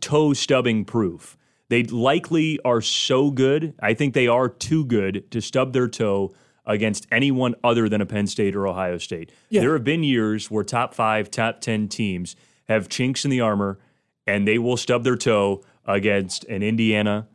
[0.00, 1.36] toe stubbing proof.
[1.68, 3.74] They likely are so good.
[3.80, 8.06] I think they are too good to stub their toe against anyone other than a
[8.06, 9.30] Penn State or Ohio State.
[9.48, 9.62] Yeah.
[9.62, 12.36] There have been years where top five, top 10 teams
[12.68, 13.78] have chinks in the armor
[14.26, 17.28] and they will stub their toe against an Indiana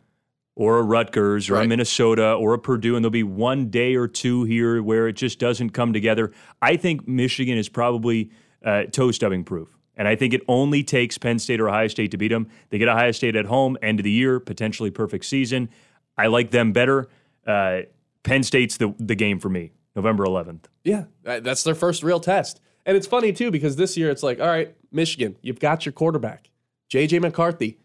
[0.56, 4.08] or a Rutgers or a Minnesota or a Purdue, and there'll be one day or
[4.08, 6.32] two here where it just doesn't come together.
[6.62, 8.32] I think Michigan is probably
[8.64, 9.76] uh, toe stubbing proof.
[10.02, 12.48] And I think it only takes Penn State or Ohio State to beat them.
[12.72, 15.70] They get Ohio State at home, end of the year, potentially perfect season.
[16.18, 17.08] I like them better.
[17.46, 17.82] Uh,
[18.24, 20.64] Penn State's the, the game for me, November 11th.
[20.84, 22.62] Yeah, that's their first real test.
[22.84, 25.94] And it's funny too because this year it's like, all right, Michigan, you've got your
[25.94, 26.50] quarterback,
[26.92, 27.78] JJ McCarthy.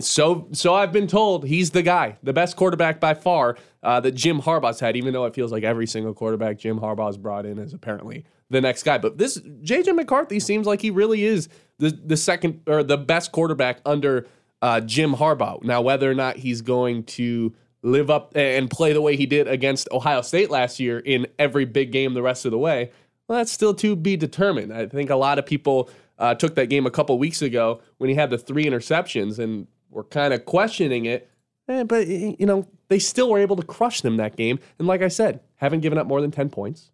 [0.00, 4.12] So, so I've been told he's the guy, the best quarterback by far uh, that
[4.12, 4.96] Jim Harbaugh's had.
[4.96, 8.60] Even though it feels like every single quarterback Jim Harbaugh's brought in is apparently the
[8.60, 8.98] next guy.
[8.98, 11.48] But this JJ McCarthy seems like he really is
[11.78, 14.26] the the second or the best quarterback under
[14.60, 15.62] uh, Jim Harbaugh.
[15.62, 17.52] Now, whether or not he's going to
[17.82, 21.64] live up and play the way he did against Ohio State last year in every
[21.64, 22.92] big game the rest of the way,
[23.26, 24.72] well, that's still to be determined.
[24.72, 25.90] I think a lot of people
[26.22, 29.66] uh, took that game a couple weeks ago when he had the three interceptions and
[29.90, 31.28] were kind of questioning it.
[31.68, 34.60] Eh, but, you know, they still were able to crush them that game.
[34.78, 36.92] And like I said, haven't given up more than 10 points.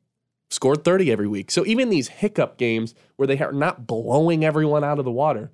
[0.50, 1.50] Scored 30 every week.
[1.50, 5.50] So even these hiccup games where they are not blowing everyone out of the water,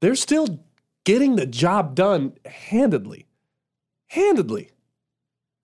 [0.00, 0.60] they're still
[1.04, 3.26] getting the job done handedly.
[4.06, 4.70] Handedly.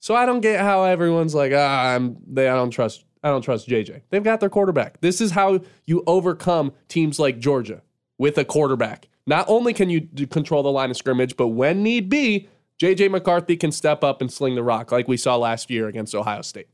[0.00, 3.40] So I don't get how everyone's like, ah, I'm they I don't trust I don't
[3.40, 4.02] trust JJ.
[4.10, 5.00] They've got their quarterback.
[5.00, 7.80] This is how you overcome teams like Georgia
[8.18, 9.08] with a quarterback.
[9.26, 12.48] Not only can you control the line of scrimmage, but when need be,
[12.78, 16.14] JJ McCarthy can step up and sling the rock like we saw last year against
[16.14, 16.68] Ohio State.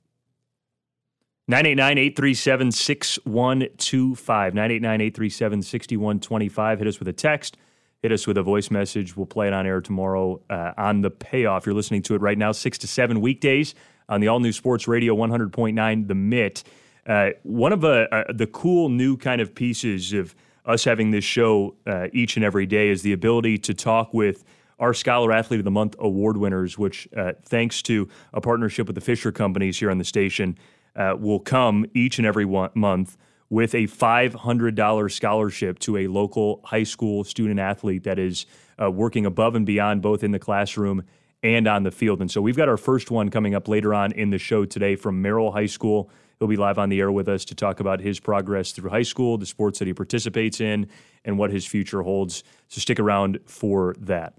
[1.46, 4.54] 989 837 6125.
[4.54, 6.78] 989 837 6125.
[6.78, 7.56] Hit us with a text.
[8.02, 9.16] Hit us with a voice message.
[9.16, 11.66] We'll play it on air tomorrow uh, on the payoff.
[11.66, 13.74] You're listening to it right now, 6 to 7 weekdays
[14.10, 16.64] on the all new sports radio 100.9 The Mitt.
[17.06, 20.34] Uh, one of uh, uh, the cool new kind of pieces of
[20.66, 24.44] us having this show uh, each and every day is the ability to talk with
[24.78, 28.94] our Scholar Athlete of the Month award winners, which, uh, thanks to a partnership with
[28.94, 30.58] the Fisher Companies here on the station,
[30.96, 33.16] uh, will come each and every one month
[33.48, 38.46] with a $500 scholarship to a local high school student athlete that is
[38.78, 41.02] working above and beyond both in the classroom
[41.42, 42.20] and on the field.
[42.20, 44.96] And so we've got our first one coming up later on in the show today
[44.96, 46.10] from Merrill High School.
[46.38, 49.02] He'll be live on the air with us to talk about his progress through high
[49.02, 50.88] school, the sports that he participates in,
[51.24, 52.42] and what his future holds.
[52.68, 54.34] So stick around for that.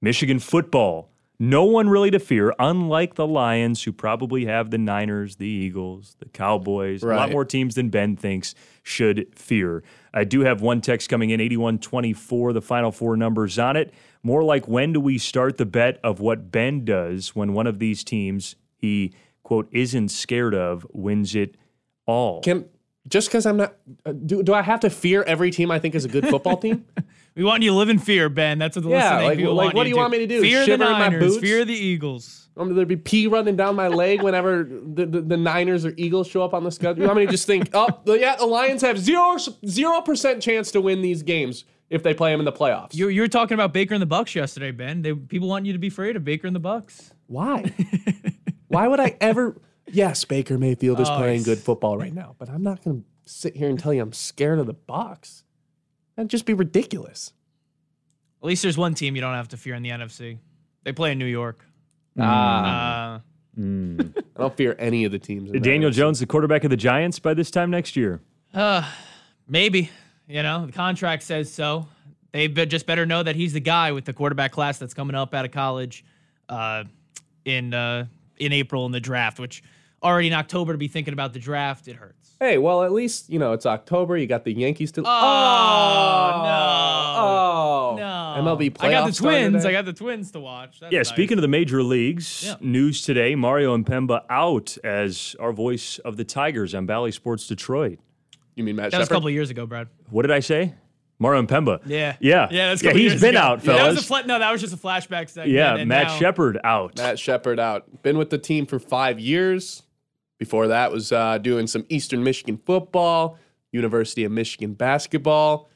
[0.00, 1.10] Michigan football.
[1.42, 6.16] No one really to fear, unlike the Lions, who probably have the Niners, the Eagles,
[6.18, 9.82] the Cowboys, a lot more teams than Ben thinks should fear.
[10.12, 13.94] I do have one text coming in 8124, the final four numbers on it.
[14.22, 17.78] More like when do we start the bet of what Ben does when one of
[17.78, 19.12] these teams he,
[19.42, 21.56] quote, isn't scared of wins it
[22.06, 22.40] all?
[22.42, 22.66] Can
[23.08, 25.94] just because I'm not, uh, do, do I have to fear every team I think
[25.94, 26.84] is a good football team?
[27.36, 28.58] We want you to live in fear, Ben.
[28.58, 30.18] That's what the Yeah, listening like- people like, want what do you to want me
[30.18, 30.40] to do?
[30.42, 31.34] Fear Shiver the in my Niners.
[31.34, 31.40] boots?
[31.40, 32.48] Fear the Eagles.
[32.56, 35.94] Want me to be pee running down my leg whenever the, the, the Niners or
[35.96, 37.02] Eagles show up on the schedule?
[37.02, 40.72] You want me to just think, oh, yeah, the Lions have zero zero percent chance
[40.72, 42.94] to win these games if they play him in the playoffs.
[42.94, 45.02] You, you were talking about Baker and the Bucks yesterday, Ben.
[45.02, 47.12] They, people want you to be afraid of Baker and the Bucks.
[47.26, 47.72] Why?
[48.68, 49.60] Why would I ever?
[49.86, 53.06] Yes, Baker Mayfield is Oh, playing good football right now, but I'm not going to
[53.30, 55.42] sit here and tell you I'm scared of the Bucks.
[56.16, 57.32] That'd just be ridiculous.
[58.42, 60.38] At least there's one team you don't have to fear in the NFC.
[60.84, 61.64] They play in New York.
[62.18, 63.14] Ah.
[63.16, 63.20] Uh,
[63.56, 64.00] Hmm.
[64.36, 65.50] I don't fear any of the teams.
[65.60, 65.94] Daniel NFC.
[65.94, 68.20] Jones, the quarterback of the Giants, by this time next year.
[68.54, 68.88] Uh,
[69.48, 69.90] maybe.
[70.30, 71.88] You know, the contract says so.
[72.30, 75.16] They be- just better know that he's the guy with the quarterback class that's coming
[75.16, 76.04] up out of college
[76.48, 76.84] uh,
[77.44, 78.06] in uh,
[78.38, 79.62] in April in the draft, which
[80.02, 82.36] already in October to be thinking about the draft, it hurts.
[82.38, 84.16] Hey, well, at least you know it's October.
[84.16, 85.00] You got the Yankees to.
[85.04, 87.16] Oh, no.
[87.22, 88.42] Oh, No.
[88.56, 88.84] MLB playoffs.
[88.84, 89.64] I got the Twins.
[89.64, 90.78] I got the Twins to watch.
[90.80, 91.08] That's yeah, nice.
[91.08, 92.54] speaking of the major leagues, Yeah.
[92.60, 97.98] news today Mario Impemba out as our voice of the Tigers on Bally Sports Detroit.
[98.54, 99.88] You mean Matt that was a couple of years ago, Brad.
[100.10, 100.74] What did I say?
[101.18, 101.80] Mario Impemba.
[101.84, 102.16] Yeah.
[102.20, 102.48] Yeah.
[102.50, 103.38] Yeah, that's a yeah couple he's years been ago.
[103.40, 104.26] out, Yeah, that was a fellas.
[104.26, 105.50] no, that was just a flashback segment.
[105.50, 106.96] Yeah, Matt now- Shepard out.
[106.96, 108.02] Matt Shepard out.
[108.02, 109.82] Been with the team for five years.
[110.38, 113.38] Before that was uh, doing some Eastern Michigan football,
[113.72, 115.68] University of Michigan basketball.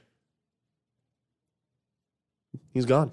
[2.72, 3.12] He's gone.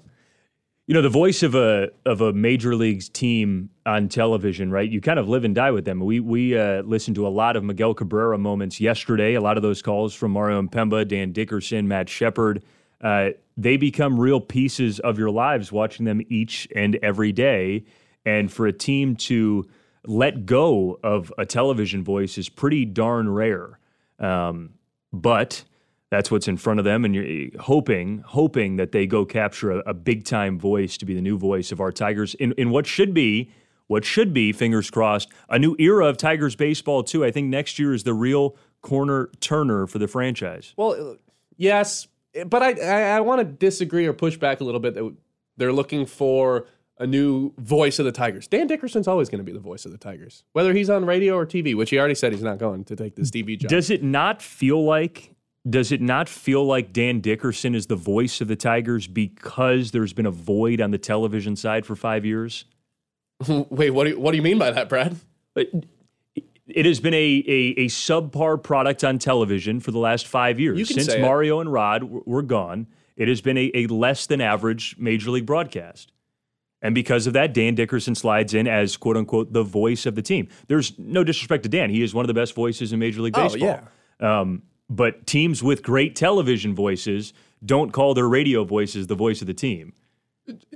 [0.92, 4.86] You know, the voice of a of a major leagues team on television, right?
[4.86, 6.00] You kind of live and die with them.
[6.00, 9.32] We we uh, listened to a lot of Miguel Cabrera moments yesterday.
[9.32, 12.62] A lot of those calls from Mario Impemba, Dan Dickerson, Matt Shepard.
[13.00, 17.86] Uh, they become real pieces of your lives watching them each and every day.
[18.26, 19.66] And for a team to
[20.06, 23.78] let go of a television voice is pretty darn rare.
[24.18, 24.74] Um,
[25.10, 25.64] but
[26.12, 29.70] that's what's in front of them, and you're eh, hoping, hoping that they go capture
[29.70, 32.68] a, a big time voice to be the new voice of our Tigers in, in
[32.68, 33.50] what should be,
[33.86, 37.24] what should be, fingers crossed, a new era of Tigers baseball too.
[37.24, 40.74] I think next year is the real corner turner for the franchise.
[40.76, 41.14] Well, uh,
[41.56, 44.92] yes, eh, but I I, I want to disagree or push back a little bit
[44.92, 45.16] that
[45.56, 46.66] they're looking for
[46.98, 48.46] a new voice of the Tigers.
[48.46, 51.36] Dan Dickerson's always going to be the voice of the Tigers, whether he's on radio
[51.36, 53.70] or TV, which he already said he's not going to take this TV job.
[53.70, 55.34] Does it not feel like?
[55.68, 60.12] Does it not feel like Dan Dickerson is the voice of the Tigers because there's
[60.12, 62.64] been a void on the television side for five years?
[63.48, 65.16] Wait, what do you, what do you mean by that, Brad?
[65.54, 70.78] It has been a, a, a subpar product on television for the last five years.
[70.78, 71.20] You can Since it.
[71.20, 72.86] Mario and Rod were gone,
[73.16, 76.12] it has been a, a less than average major league broadcast.
[76.80, 80.22] And because of that, Dan Dickerson slides in as quote unquote the voice of the
[80.22, 80.48] team.
[80.66, 81.90] There's no disrespect to Dan.
[81.90, 83.80] He is one of the best voices in Major League Oh, Baseball.
[84.18, 84.62] Um,
[84.96, 87.32] but teams with great television voices
[87.64, 89.92] don't call their radio voices the voice of the team.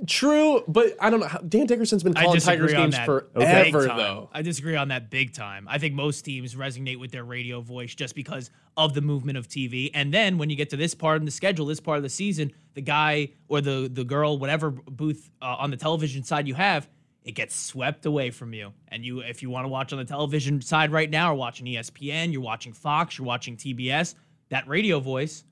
[0.07, 1.27] True, but I don't know.
[1.47, 3.97] Dan Dickerson's been I calling disagree Tigers on games that forever, big time.
[3.97, 4.29] though.
[4.31, 5.67] I disagree on that big time.
[5.69, 9.49] I think most teams resonate with their radio voice just because of the movement of
[9.49, 9.91] TV.
[9.93, 12.09] And then when you get to this part in the schedule, this part of the
[12.09, 16.53] season, the guy or the the girl, whatever booth uh, on the television side you
[16.53, 16.87] have,
[17.27, 18.73] it gets swept away from you.
[18.87, 21.65] And you, if you want to watch on the television side right now, or watching
[21.67, 24.15] ESPN, you're watching Fox, you're watching TBS,
[24.49, 25.43] that radio voice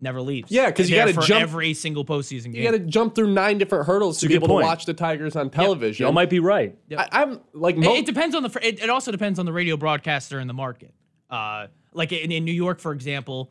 [0.00, 0.50] never leaves.
[0.52, 2.56] Yeah, because you gotta for jump- every single postseason game.
[2.62, 4.62] You got to jump through nine different hurdles to be able point.
[4.64, 6.04] to watch the Tigers on television.
[6.04, 6.76] Y'all might be right.
[6.96, 8.50] I, I'm like, It- mo- it, depends on the.
[8.50, 10.94] fr- It, it also depends on the radio broadcaster in the market.
[11.28, 13.50] Uh, like in, in New York, for example,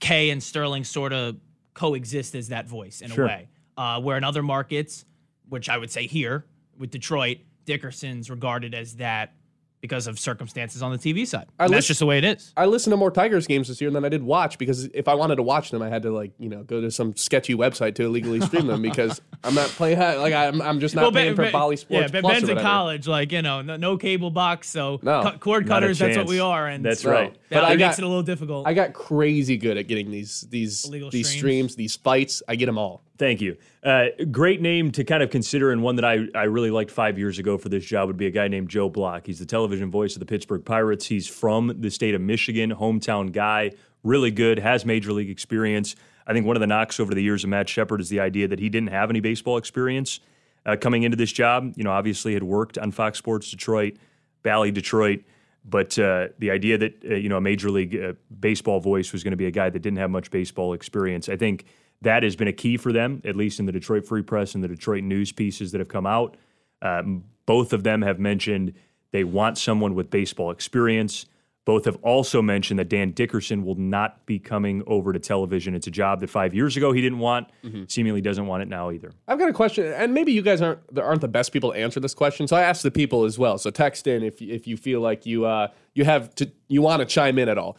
[0.00, 1.36] Kay and Sterling sort of
[1.74, 3.24] coexist as that voice in Sure.
[3.24, 3.48] a way.
[3.76, 5.04] Uh, where in other markets,
[5.48, 6.44] which I would say here
[6.78, 9.34] with Detroit, Dickerson's regarded as that
[9.80, 11.46] because of circumstances on the TV side.
[11.56, 12.52] I that's lis- just the way it is.
[12.56, 15.14] I listened to more Tigers games this year than I did watch because if I
[15.14, 17.94] wanted to watch them, I had to like you know go to some sketchy website
[17.96, 21.28] to illegally stream them because I'm not playing like I'm, I'm just not Well, paying
[21.28, 23.62] Ben- for Ben- Bally Sports Yeah, Ben- Plus or Ben's in college, like you know,
[23.62, 26.00] no, no cable box, so No, cu- cord cutters.
[26.00, 27.32] That's what we are, and That's so right.
[27.50, 28.66] That But I makes got- it a little difficult.
[28.66, 31.38] I got crazy good at getting these these Illegal these streams.
[31.38, 32.42] streams, these fights.
[32.48, 33.04] I get them all.
[33.18, 33.56] Thank you.
[33.82, 37.18] Uh, great name to kind of consider, and one that I, I really liked five
[37.18, 39.26] years ago for this job would be a guy named Joe Block.
[39.26, 41.06] He's the television voice of the Pittsburgh Pirates.
[41.06, 43.72] He's from the state of Michigan, hometown guy,
[44.04, 45.96] really good, has major league experience.
[46.28, 48.46] I think one of the knocks over the years of Matt Shepard is the idea
[48.46, 50.20] that he didn't have any baseball experience
[50.64, 51.72] uh, coming into this job.
[51.74, 53.96] You know, obviously had worked on Fox Sports Detroit,
[54.44, 55.24] Bally Detroit.
[55.64, 59.24] But uh, the idea that uh, you know a major league uh, baseball voice was
[59.24, 61.64] going to be a guy that didn't have much baseball experience, I think
[62.02, 64.62] that has been a key for them, at least in the Detroit Free Press and
[64.62, 66.36] the Detroit news pieces that have come out.
[66.80, 68.74] Um, both of them have mentioned
[69.10, 71.26] they want someone with baseball experience.
[71.64, 75.74] Both have also mentioned that Dan Dickerson will not be coming over to television.
[75.74, 77.48] It's a job that five years ago he didn't want.
[77.62, 77.84] Mm-hmm.
[77.88, 79.12] Seemingly doesn't want it now either.
[79.26, 82.00] I've got a question, and maybe you guys aren't aren't the best people to answer
[82.00, 82.48] this question.
[82.48, 83.58] So I asked the people as well.
[83.58, 87.00] So text in if if you feel like you uh you have to you want
[87.00, 87.76] to chime in at all.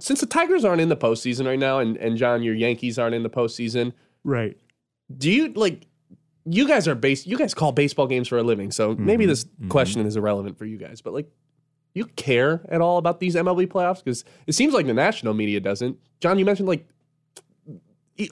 [0.00, 3.14] Since the Tigers aren't in the postseason right now, and and John, your Yankees aren't
[3.14, 3.92] in the postseason,
[4.24, 4.56] right?
[5.16, 5.86] Do you like?
[6.44, 7.26] You guys are base.
[7.26, 9.28] You guys call baseball games for a living, so maybe Mhm.
[9.28, 11.00] this question is irrelevant for you guys.
[11.02, 11.28] But like,
[11.94, 14.02] you care at all about these MLB playoffs?
[14.02, 15.98] Because it seems like the national media doesn't.
[16.20, 16.86] John, you mentioned like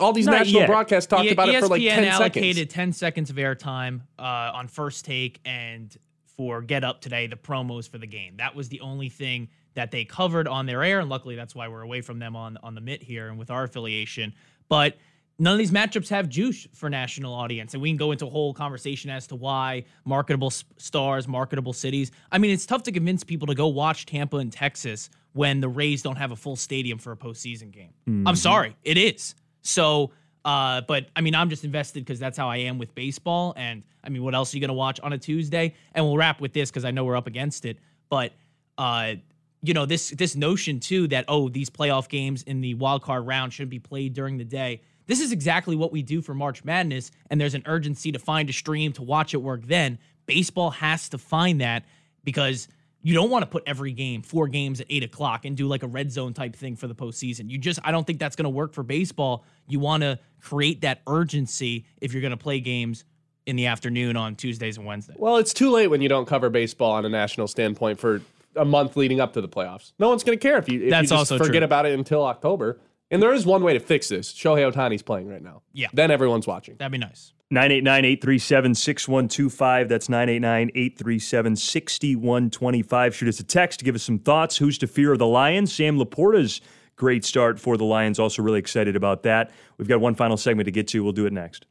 [0.01, 0.67] all these Not national yet.
[0.69, 2.75] broadcasts talked E- about it for like ESPN ten allocated seconds.
[2.75, 5.97] 10 seconds of airtime uh, on first take and
[6.37, 8.35] for Get Up today, the promos for the game.
[8.39, 11.69] That was the only thing that they covered on their air, and luckily that's why
[11.69, 14.35] we're away from them on on the mitt here and with our affiliation.
[14.69, 14.97] But
[15.39, 18.31] none of these matchups have juice for national audience, and we can go into a
[18.31, 22.11] whole conversation as to why marketable stars, marketable cities.
[22.33, 25.69] I mean, it's tough to convince people to go watch Tampa and Texas when the
[25.69, 27.93] Rays don't have a full stadium for a postseason game.
[28.07, 28.37] I'm Mhm.
[28.39, 29.35] sorry, it is.
[29.61, 30.11] So,
[30.47, 33.53] uh, but I mean, I'm just invested because that's how I am with baseball.
[33.59, 35.75] And I mean, what else are you going to watch on a Tuesday?
[35.93, 37.79] And we'll wrap with this because I know we're up against it.
[38.09, 38.33] But,
[38.79, 39.17] uh,
[39.63, 43.27] you know, this this notion too that oh, these playoff games in the wild card
[43.27, 44.83] round should be played during the day.
[45.07, 48.51] This is exactly what we do for March Madness, and there's an urgency to find
[48.51, 49.67] a stream to watch it work.
[49.67, 51.85] Then baseball has to find that
[52.25, 52.69] because
[53.03, 55.85] you don't want to put every game, four games at eight o'clock, and do like
[55.85, 57.49] a red zone type thing for the postseason.
[57.49, 59.45] You just, I don't think that's going to work for baseball.
[59.69, 63.05] You want to create that urgency if you're going to play games
[63.47, 65.17] in the afternoon on Tuesdays and Wednesdays.
[65.21, 68.23] Well, it's too late when you don't cover baseball on a national standpoint for
[68.57, 69.93] a month leading up to the playoffs.
[69.99, 71.65] No one's going to care if you, if That's you just also forget true.
[71.65, 72.81] about it until October.
[73.11, 74.33] And there is one way to fix this.
[74.33, 75.63] Shohei Ohtani's playing right now.
[75.73, 75.89] Yeah.
[75.93, 76.77] Then everyone's watching.
[76.77, 77.33] That'd be nice.
[77.51, 79.89] 989 837 6125.
[79.89, 83.15] That's 989 837 6125.
[83.15, 83.85] Shoot us a text.
[83.85, 84.57] Give us some thoughts.
[84.57, 85.73] Who's to fear of the Lions?
[85.73, 86.61] Sam LaPorta's
[86.97, 88.19] great start for the Lions.
[88.19, 89.53] Also, really excited about that.
[89.79, 91.05] We've got one final segment to get to.
[91.05, 91.67] We'll do it next.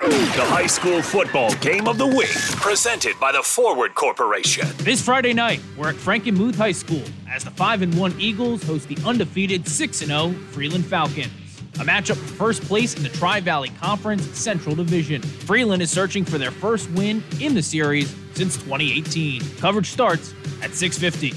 [0.00, 4.66] The high school football game of the week, presented by the Forward Corporation.
[4.78, 8.88] This Friday night, we're at Frankenmuth High School as the 5 and 1 Eagles host
[8.88, 11.28] the undefeated 6 and 0 Freeland Falcons.
[11.74, 15.20] A matchup for first place in the Tri Valley Conference Central Division.
[15.20, 19.42] Freeland is searching for their first win in the series since 2018.
[19.58, 20.32] Coverage starts
[20.62, 21.34] at 6:50.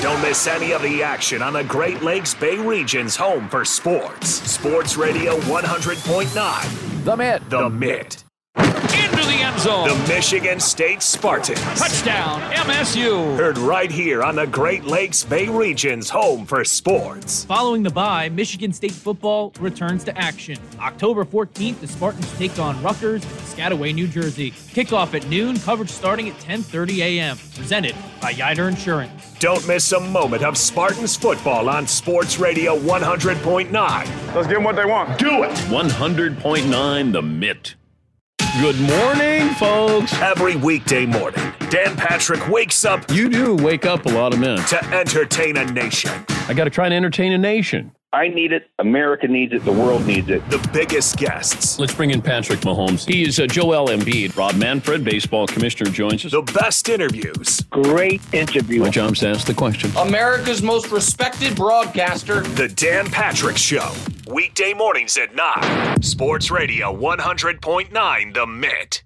[0.00, 4.30] Don't miss any of the action on the Great Lakes Bay region's home for sports.
[4.30, 6.89] Sports Radio 100.9.
[7.04, 7.48] The Mitt.
[7.48, 8.24] The Mitt.
[9.60, 9.88] Zone.
[9.88, 11.60] The Michigan State Spartans.
[11.78, 13.36] Touchdown, MSU.
[13.36, 17.44] Heard right here on the Great Lakes Bay region's home for sports.
[17.44, 20.58] Following the bye, Michigan State football returns to action.
[20.80, 24.50] October 14th, the Spartans take on Rutgers in Piscataway, New Jersey.
[24.50, 27.36] Kickoff at noon, coverage starting at 10:30 a.m.
[27.54, 29.36] Presented by Yider Insurance.
[29.40, 33.70] Don't miss a moment of Spartans football on Sports Radio 100.9.
[34.34, 35.18] Let's give them what they want.
[35.18, 35.50] Do it.
[35.50, 37.74] 100.9 The Mitt.
[38.58, 40.12] Good morning, folks.
[40.14, 41.40] Every weekday morning,
[41.70, 44.58] Dan Patrick wakes up You do wake up a lot of men.
[44.66, 46.10] to entertain a nation.
[46.48, 47.92] I got to try and entertain a nation.
[48.12, 48.68] I need it.
[48.80, 49.64] America needs it.
[49.64, 50.48] The world needs it.
[50.50, 53.06] The biggest guests, Let's bring in Patrick Mahomes.
[53.06, 54.36] He's uh, Joel Embiid.
[54.36, 56.32] Rob Manfred, baseball commissioner, joins us.
[56.32, 58.80] the best interviews, Great interview.
[58.80, 59.92] My job's to ask the question.
[59.96, 62.40] America's most respected broadcaster.
[62.40, 63.92] The Dan Patrick Show.
[64.26, 66.02] Weekday mornings at 9.
[66.02, 69.02] Sports Radio 100.9 The Mitt.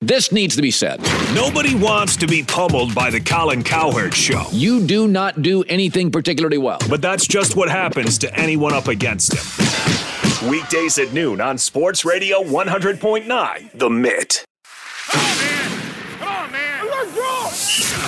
[0.00, 1.00] This needs to be said.
[1.34, 4.44] Nobody wants to be pummeled by the Colin Cowherd Show.
[4.52, 6.78] You do not do anything particularly well.
[6.88, 10.48] But that's just what happens to anyone up against him.
[10.48, 14.44] Weekdays at noon on Sports Radio 100.9 The Mitt.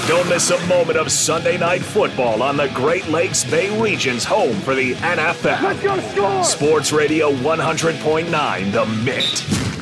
[0.07, 4.55] Don't miss a moment of Sunday night football on the Great Lakes Bay region's home
[4.61, 5.61] for the NFL.
[5.61, 6.45] Let's go score!
[6.45, 9.80] Sports Radio 100.9 The Mitt.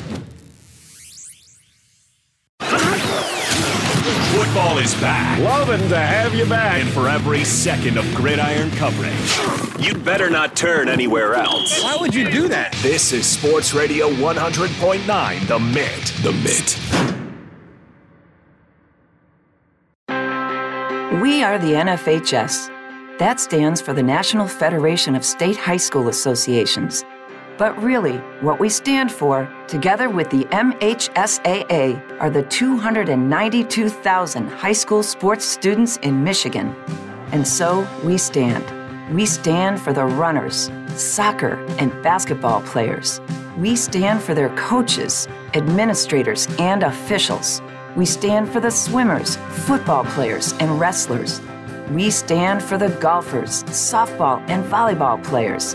[4.68, 5.38] Put Football is back.
[5.40, 6.82] Loving to have you back.
[6.82, 11.82] And for every second of gridiron coverage, you'd better not turn anywhere else.
[11.82, 12.72] Why would you do that?
[12.82, 16.12] This is Sports Radio 100.9, The Mitt.
[16.22, 16.78] The Mitt.
[21.22, 22.68] We are the NFHS.
[23.18, 27.04] That stands for the National Federation of State High School Associations.
[27.58, 35.02] But really, what we stand for, together with the MHSAA, are the 292,000 high school
[35.02, 36.76] sports students in Michigan.
[37.32, 38.64] And so we stand.
[39.12, 43.20] We stand for the runners, soccer, and basketball players.
[43.56, 47.60] We stand for their coaches, administrators, and officials.
[47.96, 49.34] We stand for the swimmers,
[49.66, 51.40] football players, and wrestlers.
[51.90, 55.74] We stand for the golfers, softball, and volleyball players.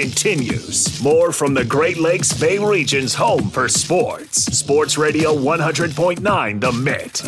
[0.00, 1.02] continues.
[1.02, 4.42] More from the Great Lakes Bay region's home for sports.
[4.42, 7.22] Sports Radio 100.9 The Mitt.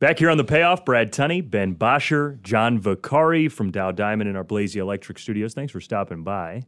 [0.00, 4.36] Back here on the payoff, Brad Tunney, Ben Bosher, John Vicari from Dow Diamond in
[4.36, 5.54] our Blazy Electric Studios.
[5.54, 6.64] Thanks for stopping by.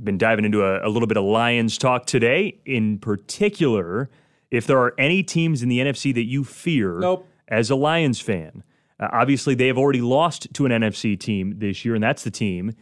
[0.00, 2.60] Been diving into a, a little bit of Lions talk today.
[2.64, 4.08] In particular,
[4.52, 7.26] if there are any teams in the NFC that you fear Nope.
[7.48, 8.62] as a Lions fan.
[9.00, 12.30] Uh, obviously, they have already lost to an NFC team this year, and that's the
[12.30, 12.70] team.
[12.70, 12.74] A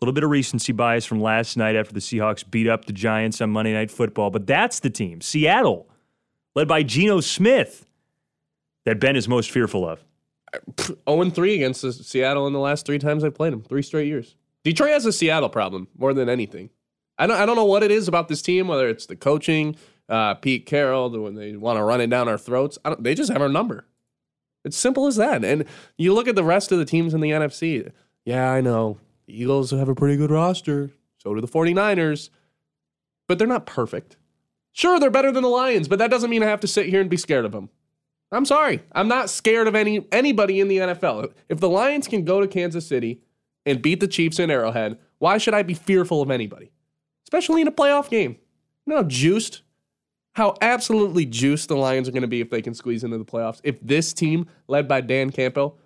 [0.00, 3.40] little bit of recency bias from last night after the Seahawks beat up the Giants
[3.40, 5.88] on Monday Night Football, but that's the team, Seattle,
[6.54, 7.86] led by Geno Smith,
[8.84, 10.04] that Ben is most fearful of.
[11.08, 14.36] 0 3 against Seattle in the last three times I played them, three straight years.
[14.62, 16.70] Detroit has a Seattle problem more than anything.
[17.18, 19.76] I don't, I don't know what it is about this team, whether it's the coaching,
[20.08, 22.78] uh, Pete Carroll, when they want to run it down our throats.
[22.98, 23.86] They just have our number.
[24.64, 25.44] It's simple as that.
[25.44, 25.64] And
[25.98, 27.90] you look at the rest of the teams in the NFC.
[28.24, 28.98] Yeah, I know.
[29.26, 30.90] The Eagles have a pretty good roster.
[31.18, 32.30] So do the 49ers.
[33.26, 34.16] But they're not perfect.
[34.72, 37.00] Sure, they're better than the Lions, but that doesn't mean I have to sit here
[37.00, 37.70] and be scared of them.
[38.32, 38.82] I'm sorry.
[38.92, 41.32] I'm not scared of any anybody in the NFL.
[41.48, 43.20] If the Lions can go to Kansas City
[43.64, 46.72] and beat the Chiefs in Arrowhead, why should I be fearful of anybody?
[47.24, 48.32] Especially in a playoff game.
[48.84, 49.62] You know how juiced,
[50.34, 53.24] how absolutely juiced the Lions are going to be if they can squeeze into the
[53.24, 53.60] playoffs.
[53.64, 55.78] If this team, led by Dan Campbell,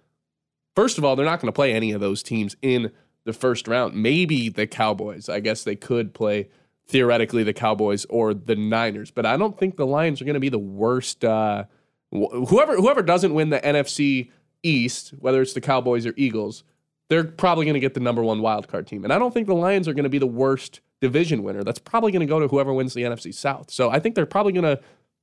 [0.74, 2.90] first of all, they're not going to play any of those teams in
[3.24, 3.94] the first round.
[3.94, 5.28] Maybe the Cowboys.
[5.28, 6.48] I guess they could play
[6.86, 10.40] theoretically the Cowboys or the Niners, but I don't think the Lions are going to
[10.40, 11.24] be the worst.
[11.24, 11.64] Uh,
[12.10, 14.30] wh- whoever whoever doesn't win the NFC
[14.62, 16.64] East, whether it's the Cowboys or Eagles,
[17.10, 19.04] they're probably going to get the number one wild card team.
[19.04, 21.64] And I don't think the Lions are going to be the worst division winner.
[21.64, 23.70] That's probably going to go to whoever wins the NFC South.
[23.70, 24.80] So I think they're probably going to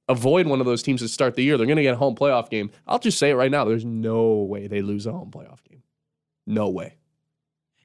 [0.08, 1.58] avoid one of those teams to start the year.
[1.58, 2.72] They're going to get a home playoff game.
[2.88, 3.66] I'll just say it right now.
[3.66, 5.84] There's no way they lose a home playoff game.
[6.46, 6.96] No way.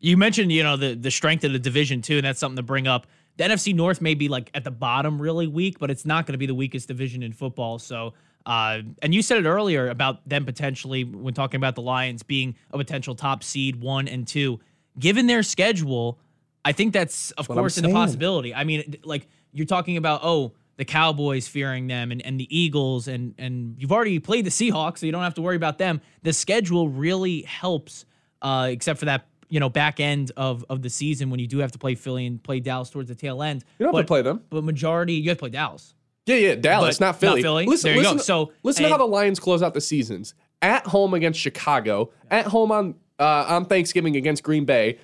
[0.00, 2.62] You mentioned, you know, the the strength of the division too, and that's something to
[2.62, 3.06] bring up.
[3.36, 6.32] The NFC North may be like at the bottom really weak, but it's not going
[6.32, 7.78] to be the weakest division in football.
[7.78, 8.14] So,
[8.46, 12.56] uh, and you said it earlier about them potentially when talking about the Lions being
[12.70, 14.60] a potential top seed one and two.
[14.98, 16.18] Given their schedule,
[16.64, 18.54] I think that's of course in a possibility.
[18.54, 23.08] I mean, like you're talking about, oh, the Cowboys fearing them and, and the Eagles,
[23.08, 26.00] and and you've already played the Seahawks, so you don't have to worry about them.
[26.22, 28.04] The schedule really helps,
[28.42, 31.58] uh, except for that you know back end of of the season when you do
[31.58, 33.64] have to play Philly and play Dallas towards the tail end.
[33.78, 34.42] You don't have to play them.
[34.48, 35.94] but majority you have to play Dallas.
[36.26, 37.40] Yeah, yeah, Dallas, But not Philly.
[37.40, 37.66] not Philly.
[37.66, 38.12] Listen, There you go.
[38.12, 40.34] listen, So, listen to how the Lions close out the seasons.
[40.62, 44.98] At home against Chicago, at home on uh, on Thanksgiving against Green Bay,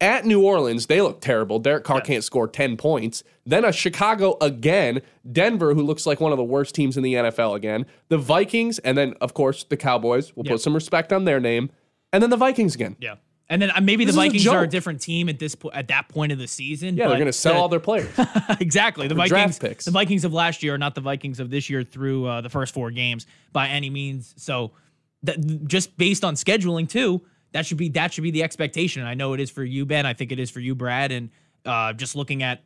[0.00, 1.58] at New Orleans, they look terrible.
[1.58, 3.22] Derek Carr can't score 10 points.
[3.46, 7.14] Then a Chicago again, Denver, who looks like one of the worst teams in the
[7.14, 10.34] NFL again, the Vikings, and then, of course, the Cowboys.
[10.36, 10.52] We'll Yeah.
[10.52, 11.70] put some respect on their name.
[12.12, 12.96] And then the Vikings again.
[13.00, 13.14] Yeah.
[13.48, 15.54] And then uh, maybe This the is a Vikings are a different team at this
[15.54, 16.96] po- at that point of the season.
[16.96, 18.08] Yeah, they're going to sell the- all their players.
[18.60, 19.06] exactly.
[19.06, 19.84] The Vikings, picks.
[19.84, 22.48] the Vikings of last year are not the Vikings of this year through uh, the
[22.48, 24.32] first four games by any means.
[24.38, 24.72] So,
[25.24, 27.22] that, just based on scheduling too,
[27.54, 29.00] that should be that should be the expectation.
[29.00, 30.04] And I know it is for you, Ben.
[30.04, 31.10] I think it is for you, Brad.
[31.12, 31.30] And
[31.64, 32.62] uh, just looking at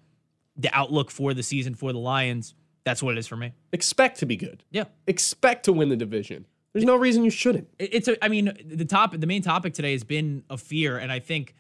[0.56, 3.52] the outlook for the season for the Lions, that's what it is for me.
[3.72, 4.64] Expect to be good.
[4.70, 4.84] Yeah.
[5.06, 6.46] Expect to win the division.
[6.72, 7.68] There's no reason you shouldn't.
[7.78, 10.98] It- It's a, I mean, the top, the main topic today has been a fear,
[10.98, 11.54] and I think,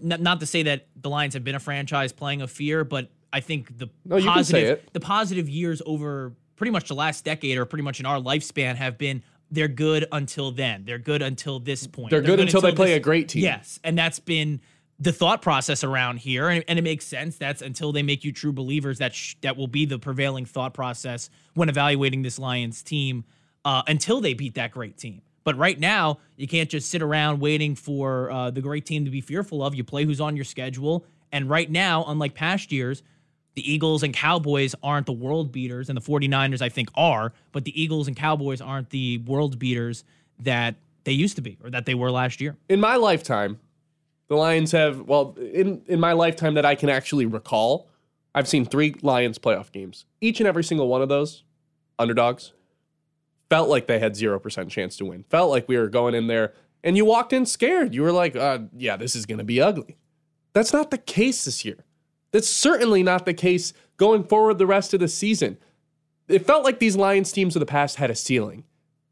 [0.00, 3.10] not, not to say that the Lions have been a franchise playing a fear, but
[3.32, 4.92] I think the No, you can say positive, it.
[4.92, 8.76] the positive years over pretty much the last decade, or pretty much in our lifespan,
[8.76, 10.84] have been they're good until then.
[10.84, 12.10] They're good until this point.
[12.10, 13.42] They're good until they play this- a great team.
[13.42, 14.60] Yes, and that's been
[15.00, 17.36] the thought process around here, and, and it makes sense.
[17.36, 18.98] That's until they make you true believers.
[18.98, 23.24] That sh- that will be the prevailing thought process when evaluating this Lions team
[23.64, 25.22] uh, until they beat that great team.
[25.44, 29.10] But right now, you can't just sit around waiting for uh, the great team to
[29.10, 29.74] be fearful of.
[29.74, 33.02] You play who's on your schedule, and right now, unlike past years,
[33.58, 37.64] the Eagles and Cowboys aren't the world beaters, and the 49ers, I think, are, but
[37.64, 40.04] the Eagles and Cowboys aren't the world beaters
[40.38, 42.56] that they used to be or that they were last year.
[42.68, 43.58] In my lifetime,
[44.28, 47.88] the Lions have well in in my lifetime that I can actually recall,
[48.32, 50.04] I've seen three Lions playoff games.
[50.20, 51.42] Each and every single one of those
[51.98, 52.52] underdogs
[53.50, 55.24] felt like they had 0% chance to win.
[55.30, 56.52] Felt like we were going in there
[56.84, 57.92] and you walked in scared.
[57.92, 59.96] You were like, uh, yeah, this is going to be ugly.
[60.52, 61.84] That's not the case this year.
[62.32, 65.58] That's certainly not the case going forward the rest of the season.
[66.28, 68.64] It felt like these Lions teams of the past had a ceiling.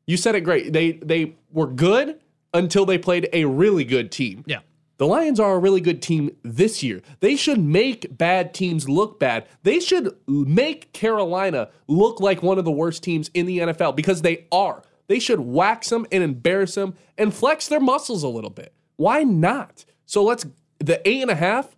[0.07, 0.73] You said it great.
[0.73, 2.21] They they were good
[2.55, 4.45] until they played a really good team.
[4.47, 4.61] Yeah.
[4.99, 7.03] The Lions are a really good team this year.
[7.21, 9.47] They should make bad teams look bad.
[9.63, 14.23] They should make Carolina look like one of the worst teams in the NFL because
[14.23, 14.83] they are.
[15.09, 18.73] They should wax them and embarrass them and flex their muscles a little bit.
[18.97, 19.85] Why not?
[20.07, 20.47] So let's
[20.79, 21.76] the eight and a half.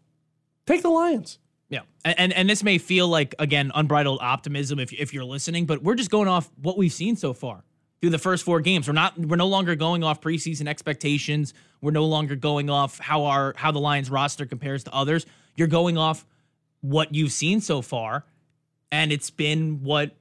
[0.68, 1.38] Take the Lions.
[1.70, 5.64] Yeah, and, and and this may feel like again unbridled optimism if if you're listening,
[5.64, 7.64] but we're just going off what we've seen so far
[8.02, 8.86] through the first four games.
[8.86, 11.54] We're not we're no longer going off preseason expectations.
[11.80, 15.24] We're no longer going off how our how the Lions roster compares to others.
[15.56, 16.26] You're going off
[16.82, 18.26] what you've seen so far,
[18.92, 20.16] and it's been what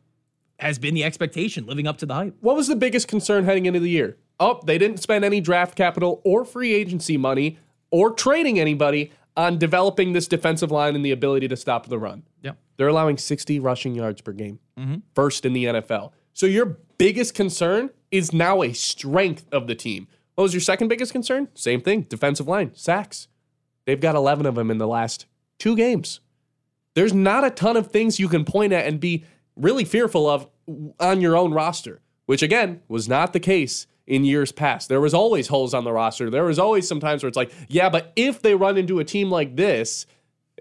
[0.60, 2.38] has been the expectation, living up to the hype.
[2.39, 4.16] What was the biggest concern heading into the year?
[4.39, 7.60] Oh, they didn't spend any draft capital or free agency money
[7.91, 12.24] or trading anybody on developing this defensive line and the ability to stop the run.
[12.42, 12.58] Yep.
[12.76, 15.04] They're allowing 60 rushing yards per game, Mhm.
[15.14, 16.12] first in the NFL.
[16.34, 20.08] So your biggest concern is now a strength of the team.
[20.36, 21.48] What was your second biggest concern?
[21.54, 23.28] Same thing, defensive line, sacks.
[23.86, 25.26] They've got 11 of them in the last
[25.60, 26.20] two games.
[26.96, 29.24] There's not a ton of things you can point at and be
[29.56, 30.48] really fearful of
[31.00, 34.89] on your own roster, which again was not the case in years past.
[34.89, 36.30] There was always holes on the roster.
[36.30, 39.03] There was always some times where it's like, yeah, but if they run into a
[39.03, 40.05] team like this,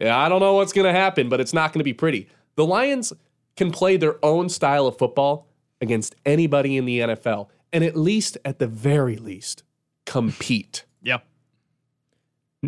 [0.00, 2.28] I don't know what's going to happen, but it's not going to be pretty.
[2.56, 3.12] The Lions
[3.56, 5.48] can play their own style of football
[5.80, 9.62] against anybody in the NFL and at least at the very least
[10.04, 10.84] compete.
[11.02, 11.24] Yep.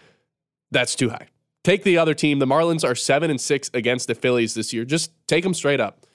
[0.71, 1.27] that's too high.
[1.65, 2.39] Take the other team.
[2.39, 4.85] The Marlins are 7 and 6 against the Phillies this year.
[4.85, 6.07] Just take them straight up.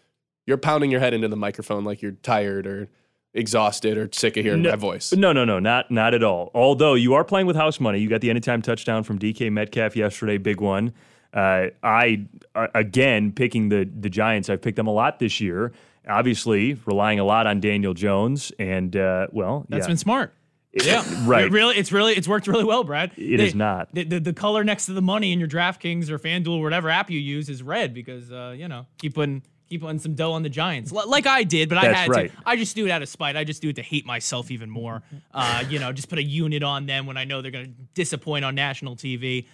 [0.47, 2.89] You're pounding your head into the microphone like you're tired or
[3.33, 5.13] exhausted or sick of hearing no, my voice.
[5.13, 6.51] No, no, no, not not at all.
[6.53, 9.95] Although you are playing with house money, you got the anytime touchdown from DK Metcalf
[9.95, 10.93] yesterday, big one.
[11.33, 12.25] Uh, I
[12.55, 14.49] uh, again picking the the Giants.
[14.49, 15.71] I've picked them a lot this year.
[16.07, 19.87] Obviously, relying a lot on Daniel Jones, and uh, well, That's yeah.
[19.87, 20.33] been smart.
[20.73, 21.45] Yeah, right.
[21.45, 23.11] It really, it's really, it's worked really well, Brad.
[23.17, 23.93] It They- is not.
[23.93, 26.89] The, the, the color next to the money in your DraftKings or FanDuel or whatever
[26.89, 30.33] app you use is red because uh, you know keep putting keep putting some dough
[30.33, 32.31] on the Giants, L- like I did, but I That's had right.
[32.31, 32.37] to.
[32.45, 33.35] I just do it out of spite.
[33.37, 35.01] I just do it to hate myself even more.
[35.33, 37.71] Uh, you know, just put a unit on them when I know they're going to
[37.93, 39.47] disappoint on national TV.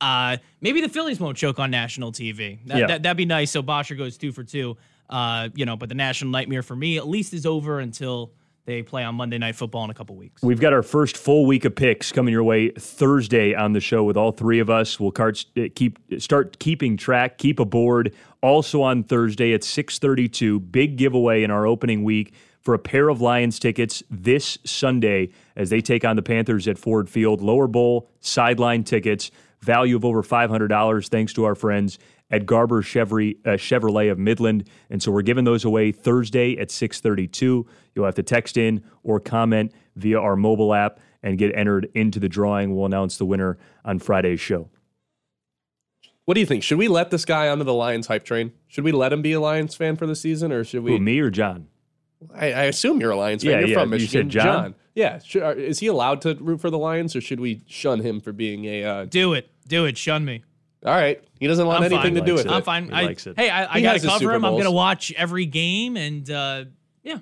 [0.00, 2.58] Uh, maybe the Phillies won't choke on national TV.
[2.66, 2.86] That, Yeah.
[2.88, 3.50] that, that'd be nice.
[3.52, 4.76] So Bosher goes two for two.
[5.08, 8.32] Uh, you know, but the national nightmare for me at least is over until
[8.70, 10.42] they play on Monday Night Football in a couple weeks.
[10.42, 14.04] We've got our first full week of picks coming your way Thursday on the show
[14.04, 15.00] with all three of us.
[15.00, 15.32] We'll uh,
[15.74, 18.14] keep start keeping track, keep a board.
[18.42, 23.20] Also on Thursday at 6:32, big giveaway in our opening week for a pair of
[23.20, 27.40] Lions tickets this Sunday as they take on the Panthers at Ford Field.
[27.40, 31.98] Lower Bowl sideline tickets, value of over $500 thanks to our friends
[32.30, 34.68] at Garber Chevrolet, uh, Chevrolet of Midland.
[34.88, 37.66] And so we're giving those away Thursday at 632.
[37.94, 42.18] You'll have to text in or comment via our mobile app and get entered into
[42.20, 42.74] the drawing.
[42.74, 44.70] We'll announce the winner on Friday's show.
[46.24, 46.62] What do you think?
[46.62, 48.52] Should we let this guy onto the Lions hype train?
[48.68, 50.92] Should we let him be a Lions fan for the season, or should we?
[50.92, 51.66] Who, me or John?
[52.34, 53.52] I, I assume you're a Lions fan.
[53.52, 53.74] Yeah, you're yeah.
[53.80, 54.30] from You Michigan.
[54.30, 54.74] said John?
[54.94, 55.18] Yeah.
[55.18, 58.20] Should, are- is he allowed to root for the Lions, or should we shun him
[58.20, 58.84] for being a?
[58.84, 59.50] Uh, Do it.
[59.66, 59.98] Do it.
[59.98, 60.44] Shun me.
[60.84, 61.22] All right.
[61.38, 62.14] He doesn't want I'm anything fine.
[62.14, 62.52] to do with it.
[62.52, 62.86] I'm fine.
[62.86, 63.38] He I, likes it.
[63.38, 64.44] Hey, I, I He got has to his cover Super him.
[64.44, 64.62] I'm Bowls.
[64.62, 66.64] gonna watch every game, and uh,
[67.02, 67.18] yeah,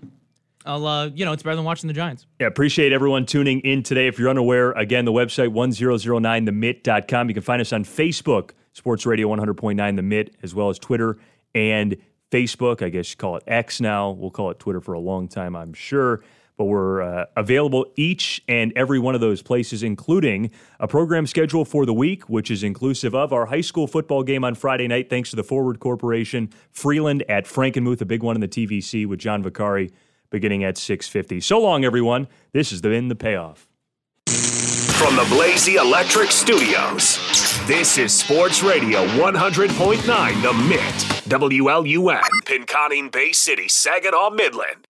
[0.65, 0.87] I'll.
[0.87, 2.27] Uh, you know, it's better than watching the Giants.
[2.41, 4.07] Yeah, appreciate everyone tuning in today.
[4.07, 7.29] If you're unaware, again, the website 1009themit.com.
[7.29, 11.19] You can find us on Facebook, Sports Radio 100.9 The Mitt, as well as Twitter
[11.55, 11.97] and
[12.31, 12.83] Facebook.
[12.83, 14.11] I guess you call it X now.
[14.11, 16.23] We'll call it Twitter for a long time, I'm sure.
[16.59, 21.65] But we're uh, available each and every one of those places, including a program schedule
[21.65, 25.09] for the week, which is inclusive of our high school football game on Friday night,
[25.09, 29.21] thanks to the Forward Corporation, Freeland at Frankenmuth, a big one in the TVC with
[29.21, 29.91] John Vicari
[30.31, 31.43] beginning at 6.50.
[31.43, 32.29] So long, everyone.
[32.53, 33.69] This has the been The Payoff.
[34.27, 37.19] From the Blazy Electric Studios,
[37.69, 40.81] this is Sports Radio 100.9 The Mitt.
[41.29, 44.88] WLUN, Pinconning Bay City, Saginaw, Midland.